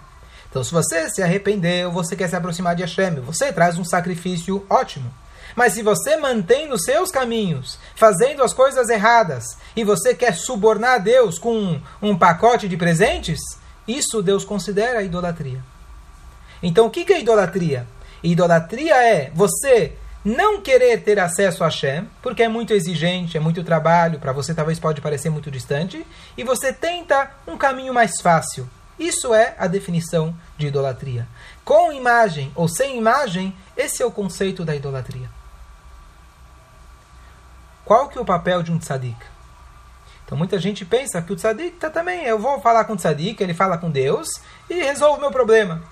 [0.51, 4.63] Então, se você se arrependeu, você quer se aproximar de Hashem, você traz um sacrifício
[4.69, 5.11] ótimo.
[5.57, 11.03] Mas se você mantém nos seus caminhos, fazendo as coisas erradas, e você quer subornar
[11.03, 13.41] Deus com um, um pacote de presentes,
[13.89, 15.65] isso Deus considera idolatria.
[16.63, 17.87] Então, o que é idolatria?
[18.23, 23.65] Idolatria é você não querer ter acesso a Hashem, porque é muito exigente, é muito
[23.65, 26.07] trabalho, para você talvez pode parecer muito distante,
[26.37, 28.69] e você tenta um caminho mais fácil.
[28.99, 31.27] Isso é a definição de idolatria.
[31.65, 35.29] Com imagem ou sem imagem, esse é o conceito da idolatria.
[37.85, 39.17] Qual que é o papel de um tzadik?
[40.25, 43.43] Então muita gente pensa que o tzadik tá também, eu vou falar com o tzadik,
[43.43, 44.29] ele fala com Deus
[44.71, 45.83] e resolve o meu problema.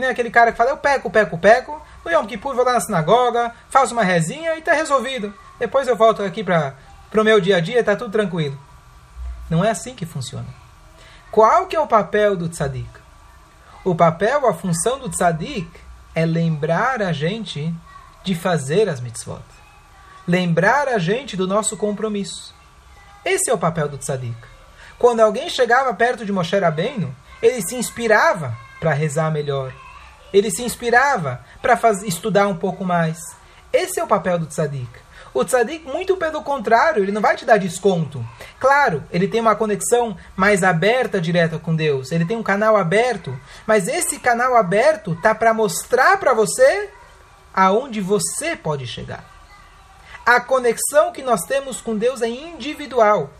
[0.00, 2.80] Nem aquele cara que fala, eu peco, peco, peco, no Yom Kippur vou lá na
[2.80, 5.32] sinagoga, faço uma rezinha e está resolvido.
[5.58, 6.74] Depois eu volto aqui para
[7.14, 8.58] o meu dia a dia e está tudo tranquilo.
[9.50, 10.46] Não é assim que funciona.
[11.30, 12.88] Qual que é o papel do tzadik?
[13.84, 15.68] O papel, a função do tzadik
[16.14, 17.74] é lembrar a gente
[18.24, 19.42] de fazer as mitzvot.
[20.26, 22.54] Lembrar a gente do nosso compromisso.
[23.22, 24.36] Esse é o papel do tzadik.
[24.98, 29.72] Quando alguém chegava perto de Moshe Rabbeinu, ele se inspirava para rezar melhor.
[30.32, 33.18] Ele se inspirava para estudar um pouco mais.
[33.72, 34.88] Esse é o papel do tzadik.
[35.32, 38.24] O tzadik, muito pelo contrário, ele não vai te dar desconto.
[38.58, 42.10] Claro, ele tem uma conexão mais aberta, direta com Deus.
[42.10, 43.38] Ele tem um canal aberto.
[43.66, 46.90] Mas esse canal aberto tá para mostrar para você
[47.54, 49.24] aonde você pode chegar.
[50.26, 53.30] A conexão que nós temos com Deus é individual.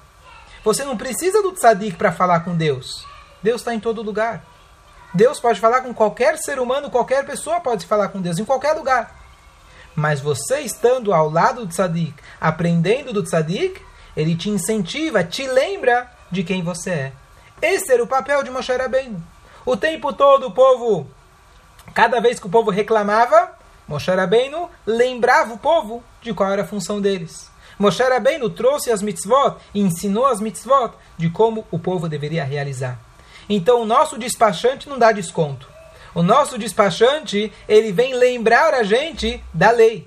[0.65, 3.05] Você não precisa do tzadik para falar com Deus.
[3.43, 4.45] Deus está em todo lugar.
[5.13, 8.73] Deus pode falar com qualquer ser humano, qualquer pessoa pode falar com Deus em qualquer
[8.73, 9.17] lugar.
[9.95, 13.83] Mas você estando ao lado do tzadik, aprendendo do tzadik,
[14.17, 17.13] ele te incentiva, te lembra de quem você é.
[17.61, 19.23] Esse era o papel de Moshe Rabbeinu.
[19.67, 21.07] O tempo todo o povo,
[21.93, 23.53] cada vez que o povo reclamava,
[23.89, 27.51] Moshe Rabbeinu lembrava o povo de qual era a função deles.
[27.79, 33.10] Moshe Rabbeinu trouxe as mitzvot e ensinou as mitzvot de como o povo deveria realizar.
[33.51, 35.69] Então o nosso despachante não dá desconto.
[36.15, 40.07] O nosso despachante, ele vem lembrar a gente da lei.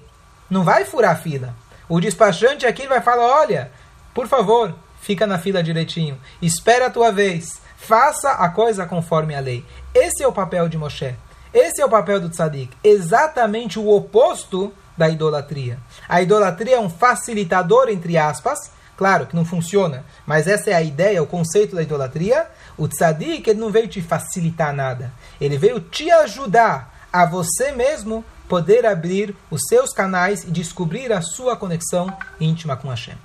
[0.49, 1.53] Não vai furar a fila.
[1.89, 3.69] O despachante aqui vai falar: olha,
[4.13, 6.17] por favor, fica na fila direitinho.
[6.41, 7.61] Espera a tua vez.
[7.77, 9.65] Faça a coisa conforme a lei.
[9.93, 11.13] Esse é o papel de Moshe.
[11.53, 12.75] Esse é o papel do tzadik.
[12.81, 15.77] Exatamente o oposto da idolatria.
[16.07, 18.71] A idolatria é um facilitador, entre aspas.
[18.95, 22.47] Claro que não funciona, mas essa é a ideia, o conceito da idolatria.
[22.77, 25.11] O tzadik ele não veio te facilitar nada.
[25.39, 31.21] Ele veio te ajudar a você mesmo poder abrir os seus canais e descobrir a
[31.21, 33.17] sua conexão íntima com Hashem.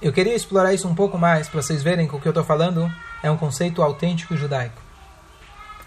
[0.00, 2.44] Eu queria explorar isso um pouco mais para vocês verem que o que eu estou
[2.44, 2.90] falando
[3.22, 4.80] é um conceito autêntico judaico.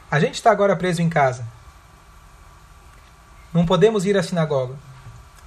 [0.10, 1.46] A gente está agora preso em casa.
[3.54, 4.76] Não podemos ir à sinagoga.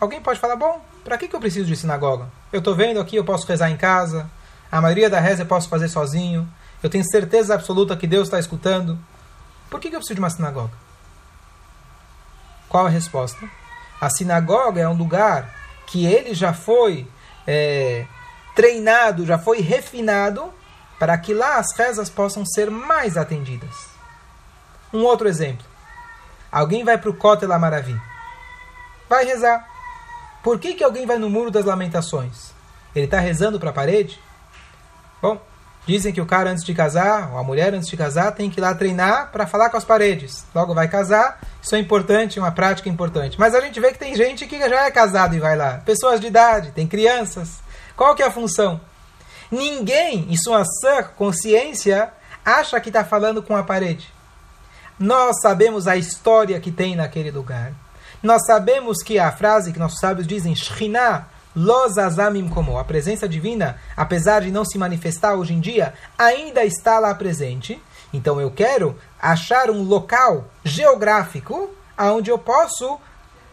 [0.01, 2.29] Alguém pode falar, bom, para que, que eu preciso de sinagoga?
[2.53, 4.31] Eu estou vendo aqui, eu posso rezar em casa.
[4.71, 6.49] A maioria da reza eu posso fazer sozinho.
[6.83, 8.99] Eu tenho certeza absoluta que Deus está escutando.
[9.71, 10.73] Por que, que eu preciso de uma sinagoga?
[12.69, 13.49] Qual a resposta?
[14.01, 15.55] A sinagoga é um lugar
[15.87, 17.07] que ele já foi
[17.47, 18.07] é,
[18.55, 20.53] treinado, já foi refinado
[20.99, 23.91] para que lá as rezas possam ser mais atendidas.
[24.93, 25.67] Um outro exemplo.
[26.51, 27.99] Alguém vai para o Kotel Amaravi.
[29.09, 29.72] Vai rezar.
[30.43, 32.51] Por que, que alguém vai no Muro das Lamentações?
[32.95, 34.19] Ele está rezando para a parede?
[35.21, 35.41] Bom,
[35.87, 38.59] dizem que o cara antes de casar, ou a mulher antes de casar, tem que
[38.59, 40.45] ir lá treinar para falar com as paredes.
[40.55, 43.39] Logo vai casar, isso é importante, uma prática importante.
[43.39, 45.81] Mas a gente vê que tem gente que já é casado e vai lá.
[45.85, 47.61] Pessoas de idade, tem crianças.
[47.97, 48.81] Qual que é a função?
[49.51, 52.13] Ninguém, em sua sã consciência,
[52.45, 54.13] acha que está falando com a parede.
[54.99, 57.73] Nós sabemos a história que tem naquele lugar.
[58.23, 63.29] Nós sabemos que a frase que nossos sábios dizem, Shekhinah, Los Azamim como a presença
[63.29, 67.83] divina, apesar de não se manifestar hoje em dia, ainda está lá presente.
[68.13, 72.99] Então eu quero achar um local geográfico onde eu posso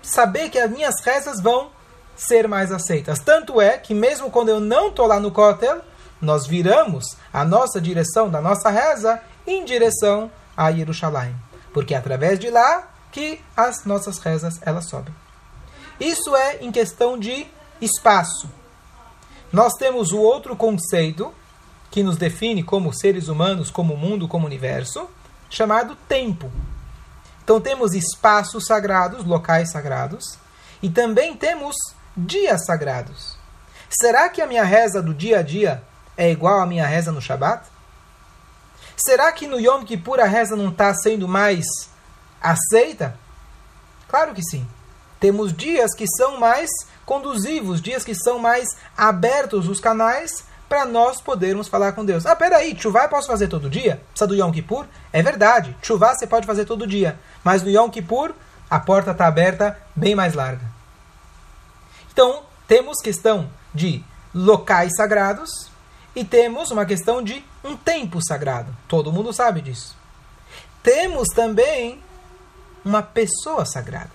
[0.02, 1.72] saber que as minhas rezas vão
[2.16, 3.20] ser mais aceitas.
[3.20, 5.82] Tanto é que mesmo quando eu não estou lá no Kotel,
[6.22, 11.36] nós viramos a nossa direção da nossa reza em direção a Jerusalém.
[11.74, 15.14] Porque através de lá que as nossas rezas elas sobem.
[16.00, 17.48] Isso é em questão de
[17.82, 18.50] espaço.
[19.52, 21.34] Nós temos o outro conceito
[21.90, 25.10] que nos define como seres humanos, como mundo, como universo,
[25.50, 26.52] chamado tempo.
[27.44, 30.38] Então temos espaços sagrados, locais sagrados,
[30.84, 31.76] e também temos
[32.16, 33.38] dias sagrados.
[33.90, 35.82] Será que a minha reza do dia a dia
[36.16, 37.66] é igual à minha reza no Shabat?
[38.96, 41.66] Será que no Yom Kippur a reza não está sendo mais
[42.42, 43.16] aceita?
[44.08, 44.68] Claro que sim.
[45.20, 46.70] Temos dias que são mais
[47.06, 52.26] conduzivos, dias que são mais abertos os canais para nós podermos falar com Deus.
[52.26, 54.02] Ah, peraí, chuvá eu posso fazer todo dia?
[54.12, 54.86] Precisa do Yom Kippur?
[55.12, 57.20] É verdade, chuvá você pode fazer todo dia.
[57.44, 58.34] Mas no Yom Kippur,
[58.70, 60.66] a porta está aberta bem mais larga.
[62.14, 65.50] Então, temos questão de locais sagrados
[66.16, 68.76] e temos uma questão de um tempo sagrado.
[68.88, 69.98] Todo mundo sabe disso.
[70.84, 72.00] Temos também
[72.84, 74.12] uma pessoa sagrada.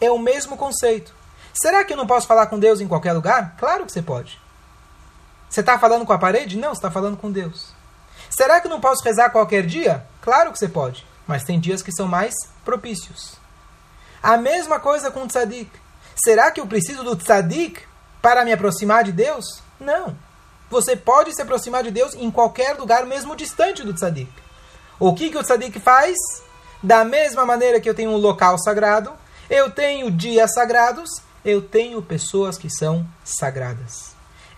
[0.00, 1.12] É o mesmo conceito.
[1.52, 3.56] Será que eu não posso falar com Deus em qualquer lugar?
[3.58, 4.40] Claro que você pode.
[5.48, 6.56] Você está falando com a parede?
[6.56, 7.72] Não, você está falando com Deus.
[8.30, 10.06] Será que eu não posso rezar qualquer dia?
[10.22, 11.04] Claro que você pode.
[11.26, 13.34] Mas tem dias que são mais propícios.
[14.22, 15.70] A mesma coisa com o tzadik.
[16.24, 17.82] Será que eu preciso do tzadik
[18.22, 19.44] para me aproximar de Deus?
[19.78, 20.16] Não.
[20.70, 24.32] Você pode se aproximar de Deus em qualquer lugar, mesmo distante do tzadik.
[24.98, 26.16] O que, que o tzadik faz?
[26.82, 29.12] Da mesma maneira que eu tenho um local sagrado,
[29.50, 31.10] eu tenho dias sagrados,
[31.44, 34.14] eu tenho pessoas que são sagradas.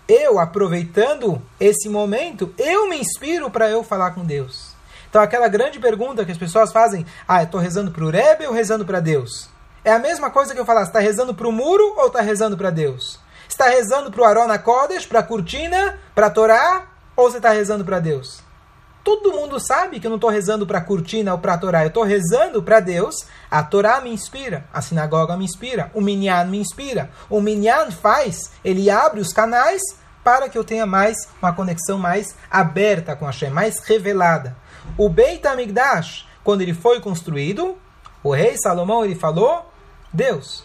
[0.09, 4.73] Eu, aproveitando esse momento, eu me inspiro para eu falar com Deus.
[5.09, 8.47] Então, aquela grande pergunta que as pessoas fazem: ah, eu estou rezando para o Rebbe
[8.47, 9.49] ou rezando para Deus?
[9.85, 12.57] É a mesma coisa que eu falar, está rezando para o muro ou está rezando
[12.57, 13.19] para Deus?
[13.49, 17.51] Está rezando para o Arona Kodesh, para a cortina, para a Torá, ou você está
[17.51, 18.43] rezando para Deus?
[19.05, 21.83] Todo mundo sabe que eu não estou rezando para a cortina ou para a Torá,
[21.83, 23.17] eu estou rezando para Deus.
[23.51, 27.11] A Torá me inspira, a sinagoga me inspira, o Minyan me inspira.
[27.29, 29.83] O Minyan faz, ele abre os canais
[30.23, 34.57] para que eu tenha mais uma conexão mais aberta com a Hashem, mais revelada.
[34.97, 37.77] O Beit HaMikdash, quando ele foi construído,
[38.23, 39.69] o rei Salomão ele falou
[40.12, 40.65] Deus,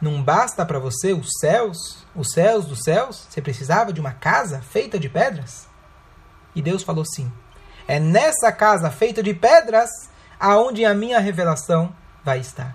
[0.00, 3.26] não basta para você os céus, os céus dos céus?
[3.28, 5.66] Você precisava de uma casa feita de pedras?
[6.56, 7.30] E Deus falou sim.
[7.86, 9.90] É nessa casa feita de pedras
[10.40, 12.74] aonde a minha revelação vai estar.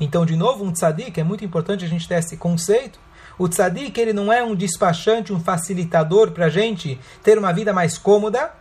[0.00, 2.98] Então, de novo, um tzadik, é muito importante a gente ter esse conceito.
[3.38, 7.72] O tzadik, ele não é um despachante, um facilitador para a gente ter uma vida
[7.72, 8.52] mais cômoda.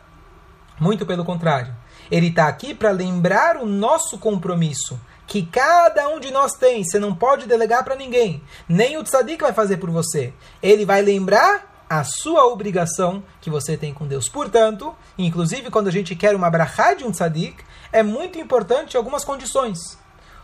[0.79, 1.73] Muito pelo contrário.
[2.11, 6.83] Ele está aqui para lembrar o nosso compromisso que cada um de nós tem.
[6.83, 8.43] Você não pode delegar para ninguém.
[8.67, 10.33] Nem o tzadik vai fazer por você.
[10.61, 14.29] Ele vai lembrar a sua obrigação que você tem com Deus.
[14.29, 19.25] Portanto, inclusive quando a gente quer uma brachá de um tzadik, é muito importante algumas
[19.25, 19.77] condições.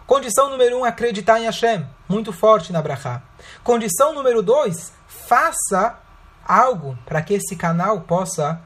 [0.06, 1.88] Condição número um, acreditar em Hashem.
[2.10, 3.22] Muito forte na brachá.
[3.64, 5.98] Condição número dois, faça
[6.46, 8.60] algo para que esse canal possa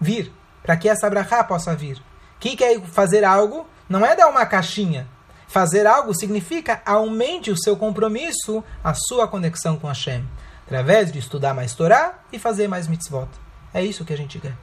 [0.00, 0.32] vir.
[0.62, 1.98] Para que essa brachá possa vir.
[1.98, 3.66] O que, que é fazer algo?
[3.90, 5.06] Não é dar uma caixinha.
[5.48, 10.26] Fazer algo significa aumente o seu compromisso, a sua conexão com Hashem.
[10.72, 13.28] Através de estudar mais Torá e fazer mais mitzvot.
[13.74, 14.56] É isso que a gente quer.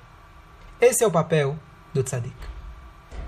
[0.82, 1.56] Esse é o papel
[1.93, 2.36] do tzadik.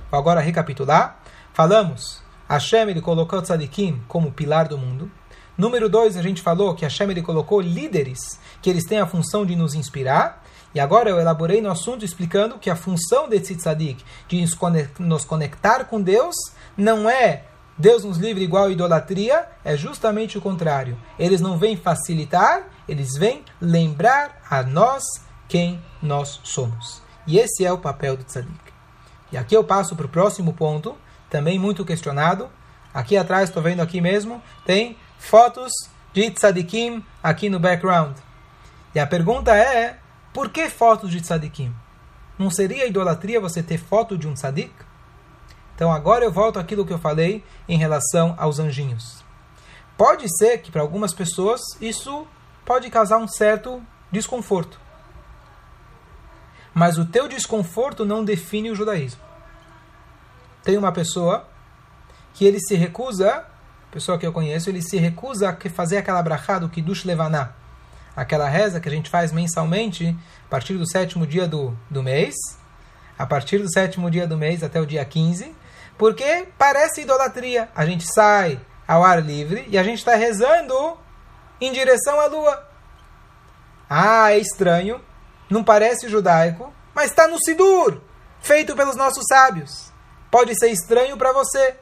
[0.09, 1.19] Vou agora recapitular.
[1.53, 5.11] Falamos, Hashem ele colocou o tzadikim como pilar do mundo.
[5.55, 9.45] Número dois, a gente falou que Hashem ele colocou líderes que eles têm a função
[9.45, 10.43] de nos inspirar.
[10.73, 14.43] E agora eu elaborei no assunto explicando que a função desse tzadik, de
[14.97, 16.33] nos conectar com Deus,
[16.75, 17.43] não é
[17.77, 20.97] Deus nos livre igual a idolatria, é justamente o contrário.
[21.17, 25.03] Eles não vêm facilitar, eles vêm lembrar a nós
[25.47, 27.01] quem nós somos.
[27.25, 28.71] E esse é o papel do tzadik.
[29.31, 30.95] E aqui eu passo para o próximo ponto,
[31.29, 32.49] também muito questionado.
[32.93, 35.71] Aqui atrás, estou vendo aqui mesmo, tem fotos
[36.13, 38.17] de tzadikim aqui no background.
[38.93, 39.97] E a pergunta é,
[40.33, 41.73] por que fotos de tzadikim?
[42.37, 44.73] Não seria idolatria você ter foto de um tzadik?
[45.81, 49.23] Então agora eu volto àquilo que eu falei em relação aos anjinhos.
[49.97, 52.27] Pode ser que para algumas pessoas isso
[52.63, 54.79] pode causar um certo desconforto.
[56.71, 59.19] Mas o teu desconforto não define o judaísmo.
[60.63, 61.47] Tem uma pessoa
[62.35, 63.43] que ele se recusa,
[63.89, 67.53] pessoa que eu conheço, ele se recusa a fazer aquela brachá do Kiddush Levaná,
[68.15, 70.15] aquela reza que a gente faz mensalmente
[70.45, 72.35] a partir do sétimo dia do, do mês,
[73.17, 75.59] a partir do sétimo dia do mês até o dia 15,
[75.97, 77.69] porque parece idolatria.
[77.75, 80.97] A gente sai ao ar livre e a gente está rezando
[81.59, 82.67] em direção à lua.
[83.89, 85.01] Ah, é estranho,
[85.49, 88.01] não parece judaico, mas está no Sidur,
[88.39, 89.91] feito pelos nossos sábios.
[90.29, 91.75] Pode ser estranho para você.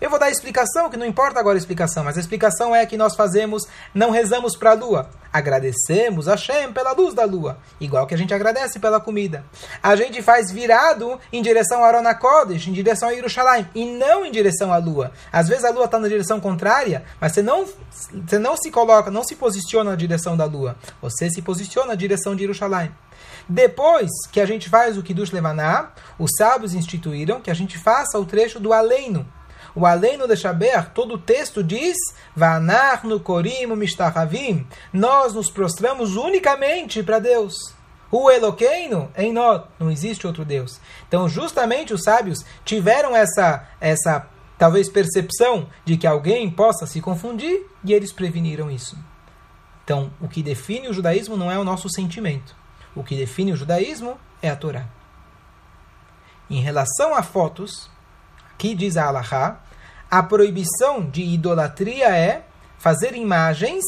[0.00, 2.84] Eu vou dar a explicação, que não importa agora a explicação, mas a explicação é
[2.84, 3.62] que nós fazemos,
[3.94, 5.10] não rezamos para a lua.
[5.34, 9.44] Agradecemos a Shem pela luz da lua, igual que a gente agradece pela comida.
[9.82, 14.24] A gente faz virado em direção a Arona Kodesh, em direção a Yerushalayim, e não
[14.24, 15.10] em direção à lua.
[15.32, 17.66] Às vezes a lua está na direção contrária, mas você não,
[18.24, 20.76] você não se coloca, não se posiciona na direção da lua.
[21.02, 22.92] Você se posiciona na direção de Yerushalayim.
[23.48, 28.20] Depois que a gente faz o Kiddush Levaná, os sábios instituíram que a gente faça
[28.20, 29.26] o trecho do Aleino.
[29.74, 31.96] O Aleino de Shaber, todo o texto diz:
[32.34, 33.20] Vanar no
[33.76, 34.66] Mishtahavim.
[34.92, 37.54] Nós nos prostramos unicamente para Deus.
[38.10, 39.62] O Eloqueino em nós.
[39.78, 40.80] Não existe outro Deus.
[41.08, 47.66] Então, justamente os sábios tiveram essa, essa talvez percepção de que alguém possa se confundir
[47.82, 48.96] e eles preveniram isso.
[49.82, 52.54] Então, o que define o judaísmo não é o nosso sentimento.
[52.94, 54.86] O que define o judaísmo é a Torá.
[56.48, 57.90] Em relação a fotos,
[58.52, 59.60] aqui diz a Allahá,
[60.14, 62.44] a proibição de idolatria é
[62.78, 63.82] fazer imagens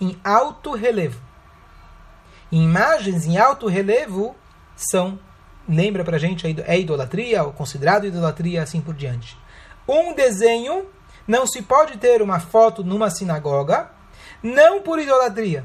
[0.00, 1.20] em alto relevo.
[2.50, 4.34] Imagens em alto relevo
[4.74, 5.16] são,
[5.68, 9.38] lembra pra gente, é idolatria, ou considerado idolatria, assim por diante.
[9.86, 10.86] Um desenho,
[11.24, 13.92] não se pode ter uma foto numa sinagoga,
[14.42, 15.64] não por idolatria,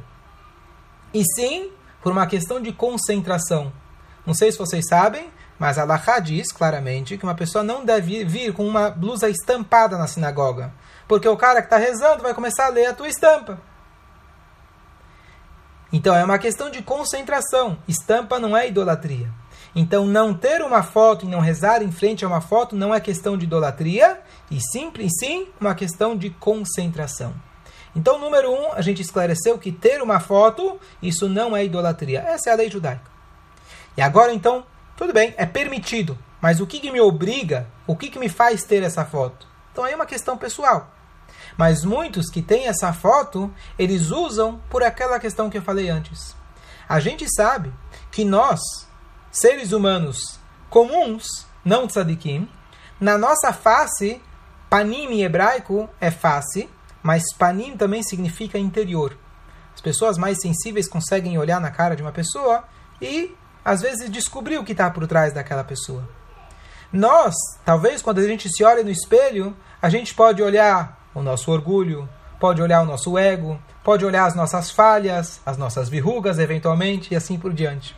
[1.15, 1.71] e sim
[2.03, 3.73] por uma questão de concentração.
[4.23, 8.25] Não sei se vocês sabem, mas a Allahá diz claramente que uma pessoa não deve
[8.25, 10.71] vir com uma blusa estampada na sinagoga.
[11.07, 13.59] Porque o cara que está rezando vai começar a ler a tua estampa.
[15.93, 17.77] Então é uma questão de concentração.
[17.87, 19.29] Estampa não é idolatria.
[19.75, 22.99] Então não ter uma foto e não rezar em frente a uma foto não é
[22.99, 27.33] questão de idolatria, e sim, e sim uma questão de concentração.
[27.95, 32.19] Então, número um, a gente esclareceu que ter uma foto, isso não é idolatria.
[32.19, 33.09] Essa é a lei judaica.
[33.95, 34.65] E agora, então,
[34.95, 36.17] tudo bem, é permitido.
[36.41, 39.47] Mas o que, que me obriga, o que, que me faz ter essa foto?
[39.71, 40.91] Então, aí é uma questão pessoal.
[41.58, 46.36] Mas muitos que têm essa foto, eles usam por aquela questão que eu falei antes.
[46.88, 47.73] A gente sabe
[48.12, 48.60] que nós,
[49.31, 51.25] seres humanos comuns,
[51.63, 52.47] não tzadikim,
[52.99, 54.21] na nossa face,
[54.69, 56.69] panim em hebraico é face,
[57.01, 59.17] mas panim também significa interior.
[59.73, 62.63] As pessoas mais sensíveis conseguem olhar na cara de uma pessoa
[63.01, 66.08] e, às vezes, descobrir o que está por trás daquela pessoa.
[66.93, 67.34] Nós,
[67.65, 72.08] talvez, quando a gente se olha no espelho, a gente pode olhar o nosso orgulho,
[72.39, 77.17] pode olhar o nosso ego, pode olhar as nossas falhas, as nossas verrugas, eventualmente, e
[77.17, 77.95] assim por diante.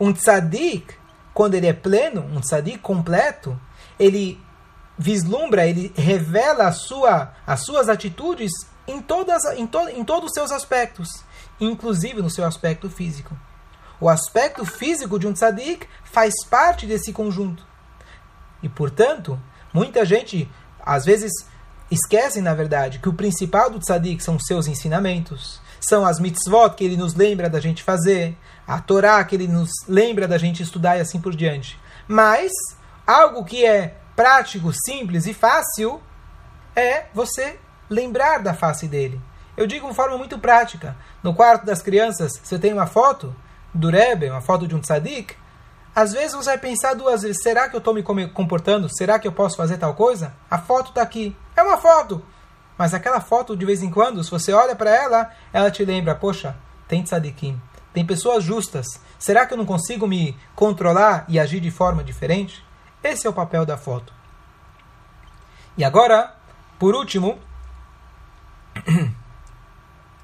[0.00, 0.94] Um tzadik,
[1.34, 3.60] quando ele é pleno, um tzadik completo,
[3.98, 4.40] ele
[4.96, 8.50] vislumbra, ele revela a sua, as suas atitudes
[8.86, 11.08] em, todas, em, to, em todos os seus aspectos,
[11.60, 13.36] inclusive no seu aspecto físico.
[14.00, 17.66] O aspecto físico de um tzadik faz parte desse conjunto.
[18.62, 19.40] E, portanto,
[19.72, 20.50] muita gente,
[20.84, 21.32] às vezes,
[21.90, 26.74] esquece, na verdade, que o principal do tzadik são os seus ensinamentos, são as mitzvot
[26.76, 28.36] que ele nos lembra da gente fazer,
[28.66, 31.78] a Torá que ele nos lembra da gente estudar e assim por diante.
[32.06, 32.52] Mas,
[33.06, 36.00] algo que é prático, simples e fácil
[36.74, 39.20] é você lembrar da face dele.
[39.56, 40.96] Eu digo de forma muito prática.
[41.22, 43.34] No quarto das crianças, você tem uma foto
[43.72, 45.34] do Rebbe, uma foto de um tzadik,
[45.94, 48.88] às vezes você vai pensar duas vezes, será que eu estou me comportando?
[48.88, 50.32] Será que eu posso fazer tal coisa?
[50.50, 51.36] A foto está aqui.
[51.56, 52.24] É uma foto!
[52.76, 56.14] Mas aquela foto, de vez em quando, se você olha para ela, ela te lembra,
[56.14, 56.56] poxa,
[56.86, 57.60] tem tzadikim,
[57.92, 58.86] tem pessoas justas.
[59.18, 62.64] Será que eu não consigo me controlar e agir de forma diferente?
[63.02, 64.12] Esse é o papel da foto.
[65.76, 66.38] E agora,
[66.78, 67.36] Por último,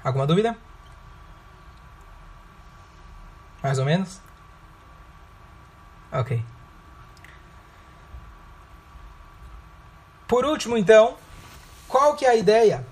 [0.01, 0.55] alguma dúvida?
[3.65, 4.21] Mais ou menos?
[6.11, 6.39] Ok.
[10.27, 11.15] Por último, então,
[11.87, 12.85] qual que é a ideia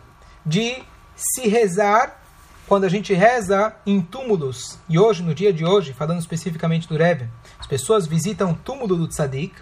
[0.43, 0.81] de
[1.15, 2.19] se rezar
[2.67, 4.79] quando a gente reza em túmulos?
[4.89, 8.97] E hoje, no dia de hoje, falando especificamente do Rebbe, as pessoas visitam o túmulo
[8.97, 9.53] do Tzadik.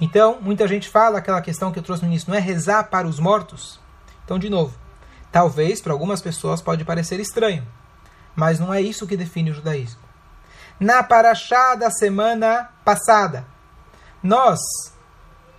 [0.00, 3.06] Então, muita gente fala aquela questão que eu trouxe no início, não é rezar para
[3.06, 3.78] os mortos?
[4.24, 4.74] Então, de novo,
[5.30, 7.68] talvez para algumas pessoas pode parecer estranho,
[8.34, 10.08] mas não é isso que define o judaísmo.
[10.80, 13.44] Na paraxá da semana passada,
[14.22, 14.58] nós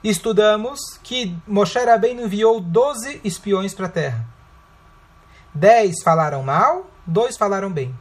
[0.04, 4.26] estudamos que Moshe Rabbeinu enviou 12 espiões para a terra.
[5.54, 7.96] 10 falaram mal, dois falaram bem.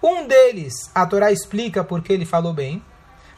[0.00, 2.80] Um deles, a Torá explica porque ele falou bem,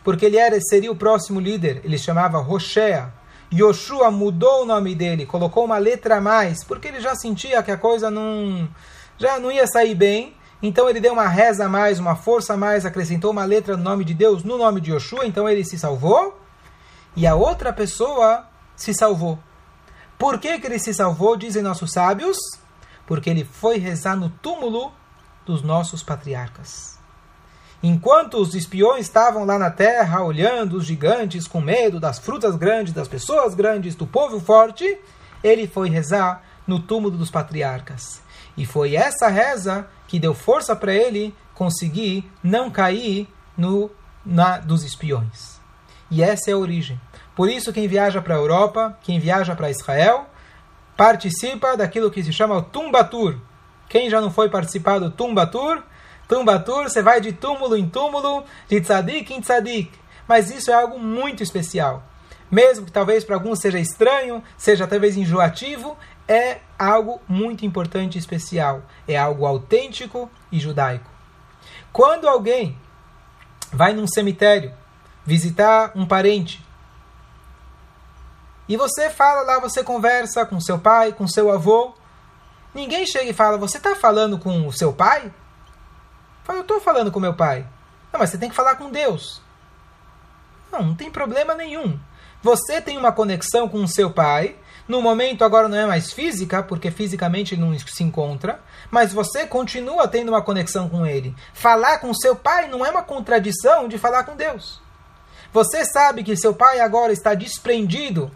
[0.05, 3.11] porque ele era, seria o próximo líder, ele chamava Roshea.
[3.51, 7.71] Yoshua mudou o nome dele, colocou uma letra a mais, porque ele já sentia que
[7.71, 8.69] a coisa não,
[9.17, 10.36] já não ia sair bem.
[10.63, 13.83] Então ele deu uma reza a mais, uma força a mais, acrescentou uma letra no
[13.83, 16.41] nome de Deus, no nome de Yoshua, então ele se salvou
[17.15, 19.39] e a outra pessoa se salvou.
[20.19, 22.39] Por que, que ele se salvou, dizem nossos sábios?
[23.07, 24.93] Porque ele foi rezar no túmulo
[25.45, 26.97] dos nossos patriarcas.
[27.83, 32.95] Enquanto os espiões estavam lá na terra olhando os gigantes com medo das frutas grandes,
[32.95, 34.99] das pessoas grandes, do povo forte,
[35.45, 38.21] ele foi rezar no túmulo dos patriarcas.
[38.57, 43.91] E foi essa reza que deu força para ele conseguir não cair no
[44.25, 45.61] na dos espiões.
[46.11, 47.01] E essa é a origem.
[47.35, 50.27] Por isso, quem viaja para a Europa, quem viaja para Israel,
[50.97, 53.37] participa daquilo que se chama o Tumbatur.
[53.89, 55.83] Quem já não foi participar do Tumbatur?
[56.27, 59.93] Tumbatur, você vai de túmulo em túmulo, de tzadik em tzadik.
[60.27, 62.03] Mas isso é algo muito especial.
[62.51, 65.97] Mesmo que talvez para alguns seja estranho, seja talvez enjoativo,
[66.29, 68.83] é algo muito importante e especial.
[69.07, 71.11] É algo autêntico e judaico.
[71.93, 72.79] Quando alguém
[73.73, 74.73] vai num cemitério
[75.25, 76.65] visitar um parente
[78.69, 81.95] e você fala lá, você conversa com seu pai, com seu avô.
[82.75, 85.33] Ninguém chega e fala, você está falando com o seu pai?
[86.43, 87.67] Fala, eu estou falando com meu pai.
[88.13, 89.41] Não, mas você tem que falar com Deus.
[90.71, 91.99] Não, não tem problema nenhum.
[92.43, 94.57] Você tem uma conexão com o seu pai.
[94.89, 98.61] No momento agora não é mais física, porque fisicamente não se encontra,
[98.91, 101.35] mas você continua tendo uma conexão com ele.
[101.53, 104.81] Falar com seu pai não é uma contradição de falar com Deus.
[105.53, 108.31] Você sabe que seu pai agora está desprendido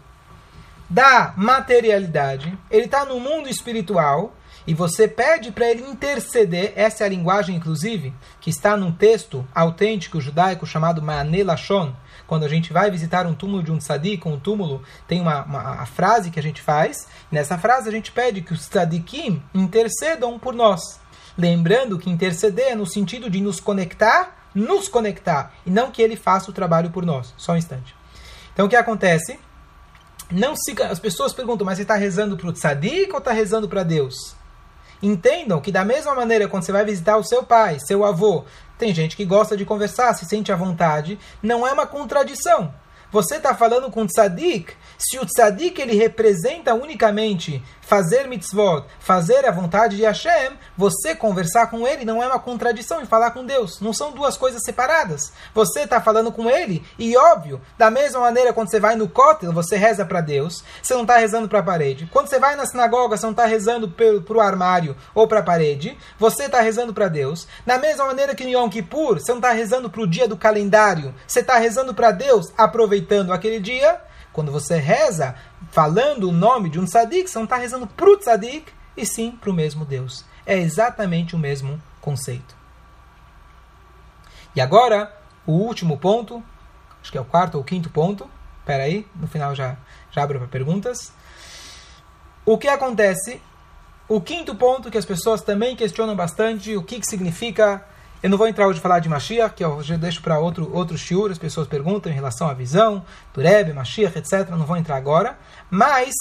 [0.89, 4.33] da materialidade, ele está no mundo espiritual
[4.67, 6.73] e você pede para ele interceder.
[6.75, 11.93] Essa é a linguagem, inclusive, que está num texto autêntico judaico chamado Ma'ane Lashon.
[12.31, 15.81] Quando a gente vai visitar um túmulo de um tzadik, um túmulo, tem uma, uma
[15.81, 17.05] a frase que a gente faz.
[17.29, 20.97] Nessa frase a gente pede que os tzadikim intercedam por nós.
[21.37, 26.15] Lembrando que interceder é no sentido de nos conectar, nos conectar, e não que ele
[26.15, 27.33] faça o trabalho por nós.
[27.35, 27.93] Só um instante.
[28.53, 29.37] Então o que acontece?
[30.31, 33.67] Não se, as pessoas perguntam, mas você está rezando para o tzadik ou está rezando
[33.67, 34.37] para Deus?
[35.01, 38.45] Entendam que da mesma maneira quando você vai visitar o seu pai, seu avô,
[38.77, 42.73] tem gente que gosta de conversar, se sente à vontade, não é uma contradição.
[43.11, 49.45] Você está falando com o tzadik, se o tzadik ele representa unicamente fazer mitzvot, fazer
[49.45, 53.45] a vontade de Hashem, você conversar com ele não é uma contradição em falar com
[53.45, 53.81] Deus.
[53.81, 55.33] Não são duas coisas separadas.
[55.53, 59.51] Você está falando com ele e, óbvio, da mesma maneira quando você vai no cótel,
[59.51, 62.07] você reza para Deus, você não está rezando para a parede.
[62.13, 65.43] Quando você vai na sinagoga, você não está rezando para o armário ou para a
[65.43, 67.45] parede, você está rezando para Deus.
[67.65, 70.37] Da mesma maneira que no Yom Kippur, você não está rezando para o dia do
[70.37, 73.00] calendário, você está rezando para Deus, aproveitando
[73.33, 74.01] aquele dia.
[74.33, 75.35] Quando você reza
[75.71, 79.31] falando o nome de um tzadik, você não está rezando para o tzadik, e sim
[79.31, 80.25] para o mesmo Deus.
[80.45, 82.55] É exatamente o mesmo conceito.
[84.55, 86.43] E agora, o último ponto,
[87.01, 88.29] acho que é o quarto ou quinto ponto.
[88.59, 89.77] Espera aí, no final já,
[90.11, 91.11] já abro para perguntas.
[92.45, 93.41] O que acontece?
[94.07, 97.85] O quinto ponto que as pessoas também questionam bastante, o que, que significa
[98.23, 100.97] eu não vou entrar hoje falar de Mashiach, que eu já deixo para outro, outro
[100.97, 103.03] shiur, as pessoas perguntam em relação à visão,
[103.35, 104.49] Rebbe, Mashiach, etc.
[104.49, 105.39] Não vou entrar agora.
[105.69, 106.13] Mas,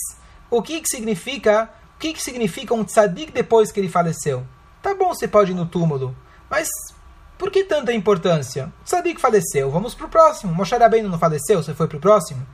[0.50, 4.46] o que, que significa o que, que significa um tzadik depois que ele faleceu?
[4.80, 6.16] Tá bom, você pode ir no túmulo,
[6.48, 6.66] mas
[7.36, 8.72] por que tanta importância?
[8.80, 10.54] O tzadik faleceu, vamos para o próximo.
[10.54, 12.46] Moshe Rabbeinu não faleceu, você foi para o próximo?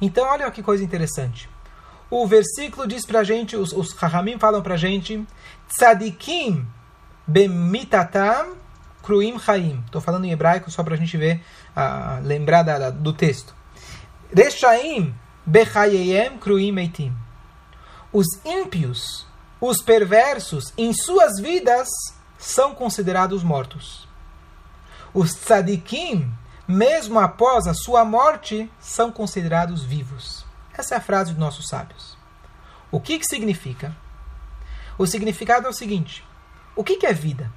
[0.00, 1.48] Então, olha que coisa interessante.
[2.10, 5.24] O versículo diz para a gente, os, os falam para a gente,
[5.68, 6.66] tzadikim
[7.24, 8.56] bemitatam
[9.02, 9.82] Kruim Chaim.
[9.86, 11.42] Estou falando em hebraico só para a gente ver,
[11.76, 13.54] uh, lembrar da, da, do texto.
[14.34, 17.12] Reshaim Bechayeyem Kruim Eitim.
[18.12, 19.26] os ímpios,
[19.60, 21.88] os perversos, em suas vidas,
[22.38, 24.08] são considerados mortos.
[25.12, 26.32] Os tzadikim,
[26.66, 30.44] mesmo após a sua morte, são considerados vivos.
[30.72, 32.16] Essa é a frase dos nossos sábios.
[32.90, 33.94] O que, que significa?
[34.96, 36.24] O significado é o seguinte:
[36.76, 37.52] o que, que é vida?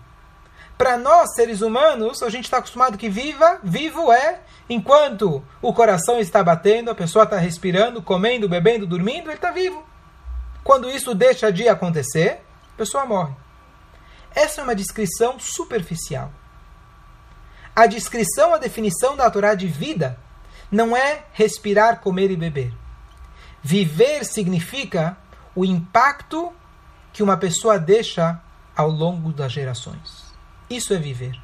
[0.78, 6.20] Para nós, seres humanos, a gente está acostumado que viva, vivo é enquanto o coração
[6.20, 9.84] está batendo, a pessoa está respirando, comendo, bebendo, dormindo, ele está vivo.
[10.64, 12.42] Quando isso deixa de acontecer,
[12.74, 13.34] a pessoa morre.
[14.34, 16.32] Essa é uma descrição superficial.
[17.76, 20.18] A descrição, a definição da Torá de vida
[20.72, 22.74] não é respirar, comer e beber.
[23.62, 25.18] Viver significa
[25.56, 26.52] o impacto
[27.12, 28.42] que uma pessoa deixa
[28.76, 30.23] ao longo das gerações.
[30.76, 31.40] Isso é viver.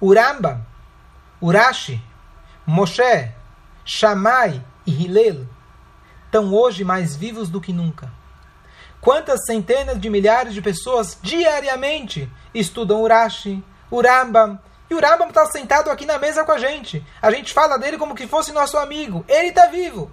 [0.00, 0.66] Uramba,
[1.40, 2.02] Urashi,
[2.66, 3.30] Moshe,
[3.84, 5.46] Shammai e Hillel
[6.26, 8.12] estão hoje mais vivos do que nunca.
[9.00, 14.58] Quantas centenas de milhares de pessoas diariamente estudam Urashi, Urambam,
[14.90, 17.06] e o Rambam está sentado aqui na mesa com a gente.
[17.22, 19.24] A gente fala dele como que fosse nosso amigo.
[19.28, 20.10] Ele está vivo.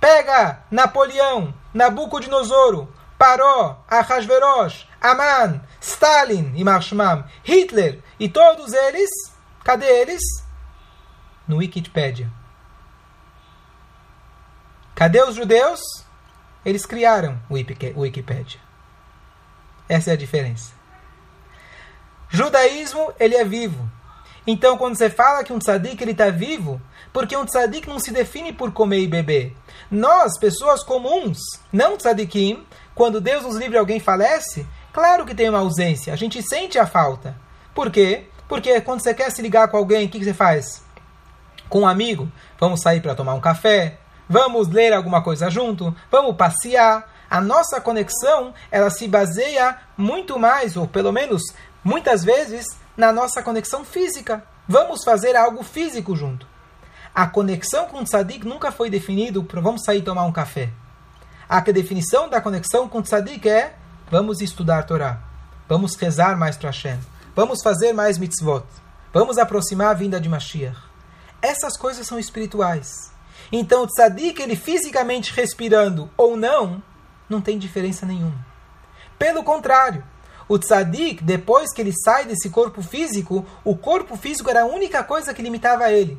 [0.00, 9.10] Pega Napoleão, Nabucodonosoro, Paró, Ahasverosh, Aman, Stalin e Marshmam, Hitler e todos eles,
[9.62, 10.22] cadê eles?
[11.46, 12.30] No Wikipedia.
[14.94, 15.80] Cadê os judeus?
[16.64, 17.54] Eles criaram o
[18.00, 18.60] Wikipedia.
[19.88, 20.72] Essa é a diferença.
[22.30, 23.90] Judaísmo, ele é vivo.
[24.46, 26.80] Então, quando você fala que um tzadik ele está vivo,
[27.12, 29.56] porque um tzadik não se define por comer e beber.
[29.90, 31.38] Nós, pessoas comuns,
[31.72, 36.42] não tzadikim, quando Deus nos livre alguém falece, claro que tem uma ausência, a gente
[36.42, 37.36] sente a falta.
[37.74, 38.28] Por quê?
[38.48, 40.82] Porque quando você quer se ligar com alguém, o que, que você faz?
[41.68, 46.36] Com um amigo, vamos sair para tomar um café, vamos ler alguma coisa junto, vamos
[46.36, 47.12] passear.
[47.28, 51.42] A nossa conexão, ela se baseia muito mais, ou pelo menos
[51.82, 52.66] muitas vezes,
[52.96, 54.44] na nossa conexão física.
[54.68, 56.46] Vamos fazer algo físico junto.
[57.14, 60.70] A conexão com o tzadik nunca foi definido para vamos sair tomar um café.
[61.48, 63.74] A definição da conexão com tzadik é
[64.10, 65.20] vamos estudar a Torá,
[65.68, 66.98] vamos rezar mais para Hashem,
[67.36, 68.64] vamos fazer mais mitzvot,
[69.12, 70.78] vamos aproximar a vinda de Mashiach.
[71.42, 73.12] Essas coisas são espirituais.
[73.52, 76.82] Então o tzadik, ele fisicamente respirando ou não,
[77.28, 78.46] não tem diferença nenhuma.
[79.18, 80.02] Pelo contrário,
[80.48, 85.04] o tzadik, depois que ele sai desse corpo físico, o corpo físico era a única
[85.04, 86.18] coisa que limitava ele.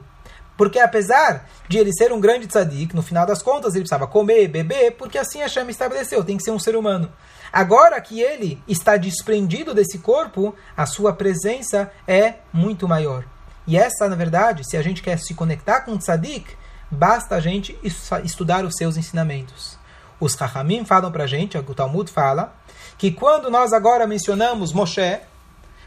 [0.57, 4.47] Porque apesar de ele ser um grande tzadik, no final das contas ele precisava comer,
[4.47, 7.11] beber, porque assim a chama estabeleceu, tem que ser um ser humano.
[7.51, 13.25] Agora que ele está desprendido desse corpo, a sua presença é muito maior.
[13.67, 16.55] E essa, na verdade, se a gente quer se conectar com o tzadik,
[16.89, 17.77] basta a gente
[18.23, 19.77] estudar os seus ensinamentos.
[20.19, 22.55] Os Rahamim falam para a gente, o Talmud fala,
[22.97, 25.19] que quando nós agora mencionamos Moshe,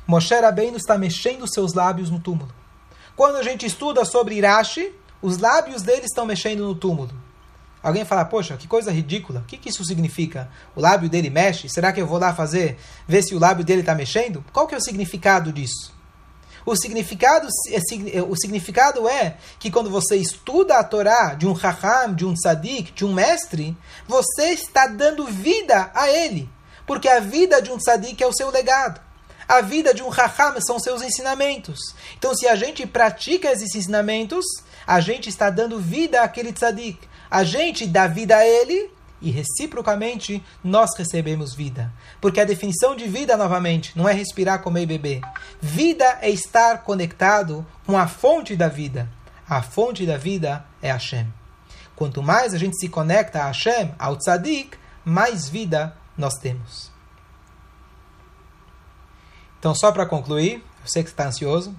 [0.06, 2.57] Moshe Rabbeinu está mexendo seus lábios no túmulo.
[3.18, 7.10] Quando a gente estuda sobre Irashi, os lábios dele estão mexendo no túmulo.
[7.82, 9.40] Alguém fala, poxa, que coisa ridícula.
[9.40, 10.48] O que, que isso significa?
[10.76, 11.68] O lábio dele mexe?
[11.68, 14.44] Será que eu vou lá fazer, ver se o lábio dele está mexendo?
[14.52, 15.92] Qual que é o significado disso?
[16.64, 17.48] O significado,
[18.12, 22.34] é, o significado é que quando você estuda a Torá de um Raham, de um
[22.34, 26.48] Tzadik, de um mestre, você está dando vida a ele.
[26.86, 29.07] Porque a vida de um Tzadik é o seu legado.
[29.48, 31.78] A vida de um Raham são seus ensinamentos.
[32.18, 34.44] Então, se a gente pratica esses ensinamentos,
[34.86, 36.98] a gente está dando vida àquele tzadik.
[37.30, 38.90] A gente dá vida a ele
[39.22, 41.90] e reciprocamente nós recebemos vida.
[42.20, 45.20] Porque a definição de vida, novamente, não é respirar, comer e beber.
[45.62, 49.08] Vida é estar conectado com a fonte da vida.
[49.48, 51.26] A fonte da vida é Hashem.
[51.96, 54.76] Quanto mais a gente se conecta a Hashem, ao tzadik,
[55.06, 56.97] mais vida nós temos.
[59.58, 61.74] Então, só para concluir, eu sei que está ansioso,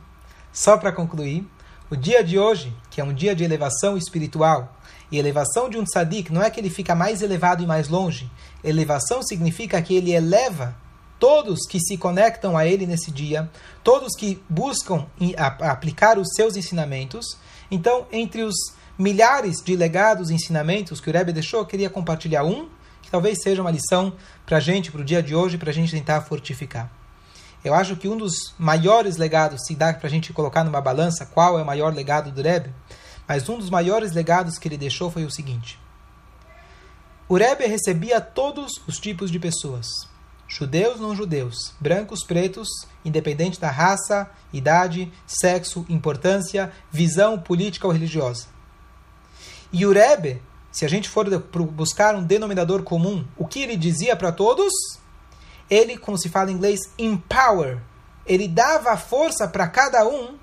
[0.52, 1.48] só para concluir,
[1.90, 4.76] o dia de hoje, que é um dia de elevação espiritual,
[5.12, 8.30] e elevação de um tzadik não é que ele fica mais elevado e mais longe.
[8.64, 10.76] Elevação significa que ele eleva
[11.18, 13.50] todos que se conectam a ele nesse dia,
[13.84, 15.08] todos que buscam
[15.60, 17.38] aplicar os seus ensinamentos.
[17.72, 18.56] Então, entre os
[18.98, 22.70] milhares de legados e ensinamentos que o Rebbe deixou, eu queria compartilhar um,
[23.02, 24.14] que talvez seja uma lição
[24.46, 26.99] para a gente, para o dia de hoje, para a gente tentar fortificar.
[27.64, 31.26] Eu acho que um dos maiores legados, se dá para a gente colocar numa balança
[31.26, 32.74] qual é o maior legado do Rebbe,
[33.28, 35.80] mas um dos maiores legados que ele deixou foi o seguinte.
[37.28, 39.88] O Rebbe recebia todos os tipos de pessoas,
[40.48, 42.68] judeus, não judeus, brancos, pretos,
[43.06, 48.48] independente da raça, idade, sexo, importância, visão política ou religiosa.
[49.72, 50.42] E o Rebbe
[50.72, 51.28] se a gente for
[51.72, 54.72] buscar um denominador comum, o que ele dizia para todos?
[55.70, 57.80] Ele, como se fala em inglês, empower.
[58.26, 60.38] Ele dava força para cada um,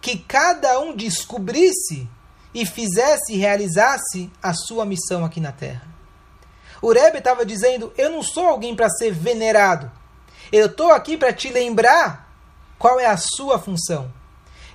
[0.00, 2.08] que cada um descobrisse
[2.54, 5.82] e fizesse e realizasse a sua missão aqui na Terra.
[6.82, 9.90] O Rebbe estava dizendo: Eu não sou alguém para ser venerado.
[10.50, 12.28] Eu estou aqui para te lembrar
[12.78, 14.10] qual é a sua função.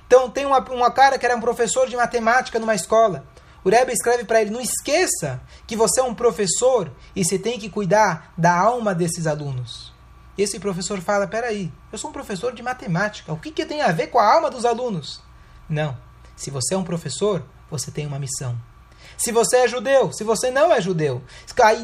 [0.06, 3.26] Então, tem uma, uma cara que era um professor de matemática numa escola.
[3.64, 7.58] O Rebbe escreve para ele: Não esqueça que você é um professor e você tem
[7.58, 9.92] que cuidar da alma desses alunos.
[10.36, 13.32] Esse professor fala: Peraí, eu sou um professor de matemática.
[13.32, 15.20] O que, que tem a ver com a alma dos alunos?
[15.68, 15.96] Não.
[16.36, 18.56] Se você é um professor, você tem uma missão.
[19.16, 21.22] Se você é judeu, se você não é judeu,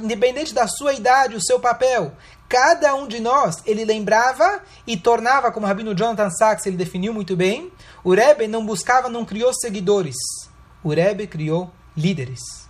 [0.03, 2.13] independente da sua idade, o seu papel,
[2.49, 7.15] cada um de nós, ele lembrava e tornava, como o Rabino Jonathan Sachs, ele definiu
[7.15, 7.73] muito bem,
[8.05, 10.17] o Rebbe não buscava, não criou seguidores.
[10.85, 12.62] O Rebbe criou líderes.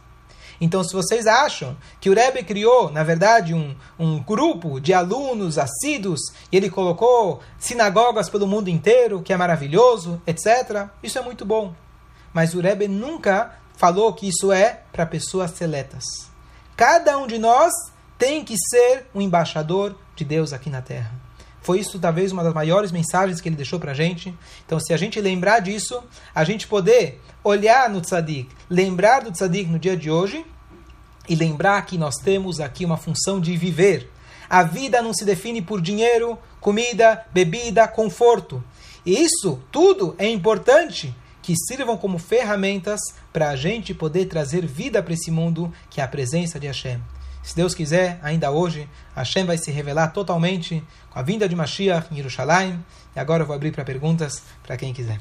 [0.65, 5.59] Então, se vocês acham que o Rebbe criou, na verdade, um, um grupo de alunos
[5.59, 6.21] assíduos
[6.53, 11.75] e ele colocou sinagogas pelo mundo inteiro, que é maravilhoso, etc., isso é muito bom.
[12.33, 16.05] Mas o Rebbe nunca falou que isso é para pessoas seletas.
[16.77, 17.73] Cada um de nós
[18.17, 21.22] tem que ser um embaixador de Deus aqui na Terra.
[21.63, 24.35] Foi isso talvez uma das maiores mensagens que ele deixou para a gente.
[24.67, 26.03] Então, se a gente lembrar disso,
[26.35, 30.45] a gente poder olhar no tzadik, lembrar do tzadik no dia de hoje
[31.29, 34.11] e lembrar que nós temos aqui uma função de viver.
[34.51, 38.63] A vida não se define por dinheiro, comida, bebida, conforto.
[39.07, 43.01] E isso tudo é importante que sirvam como ferramentas
[43.33, 47.01] para a gente poder trazer vida para esse mundo, que é a presença de Hashem.
[47.43, 52.07] Se Deus quiser, ainda hoje, Hashem vai se revelar totalmente com a vinda de Mashiach
[52.13, 52.85] em Jerusalém.
[53.15, 55.19] E agora eu vou abrir para perguntas para quem quiser.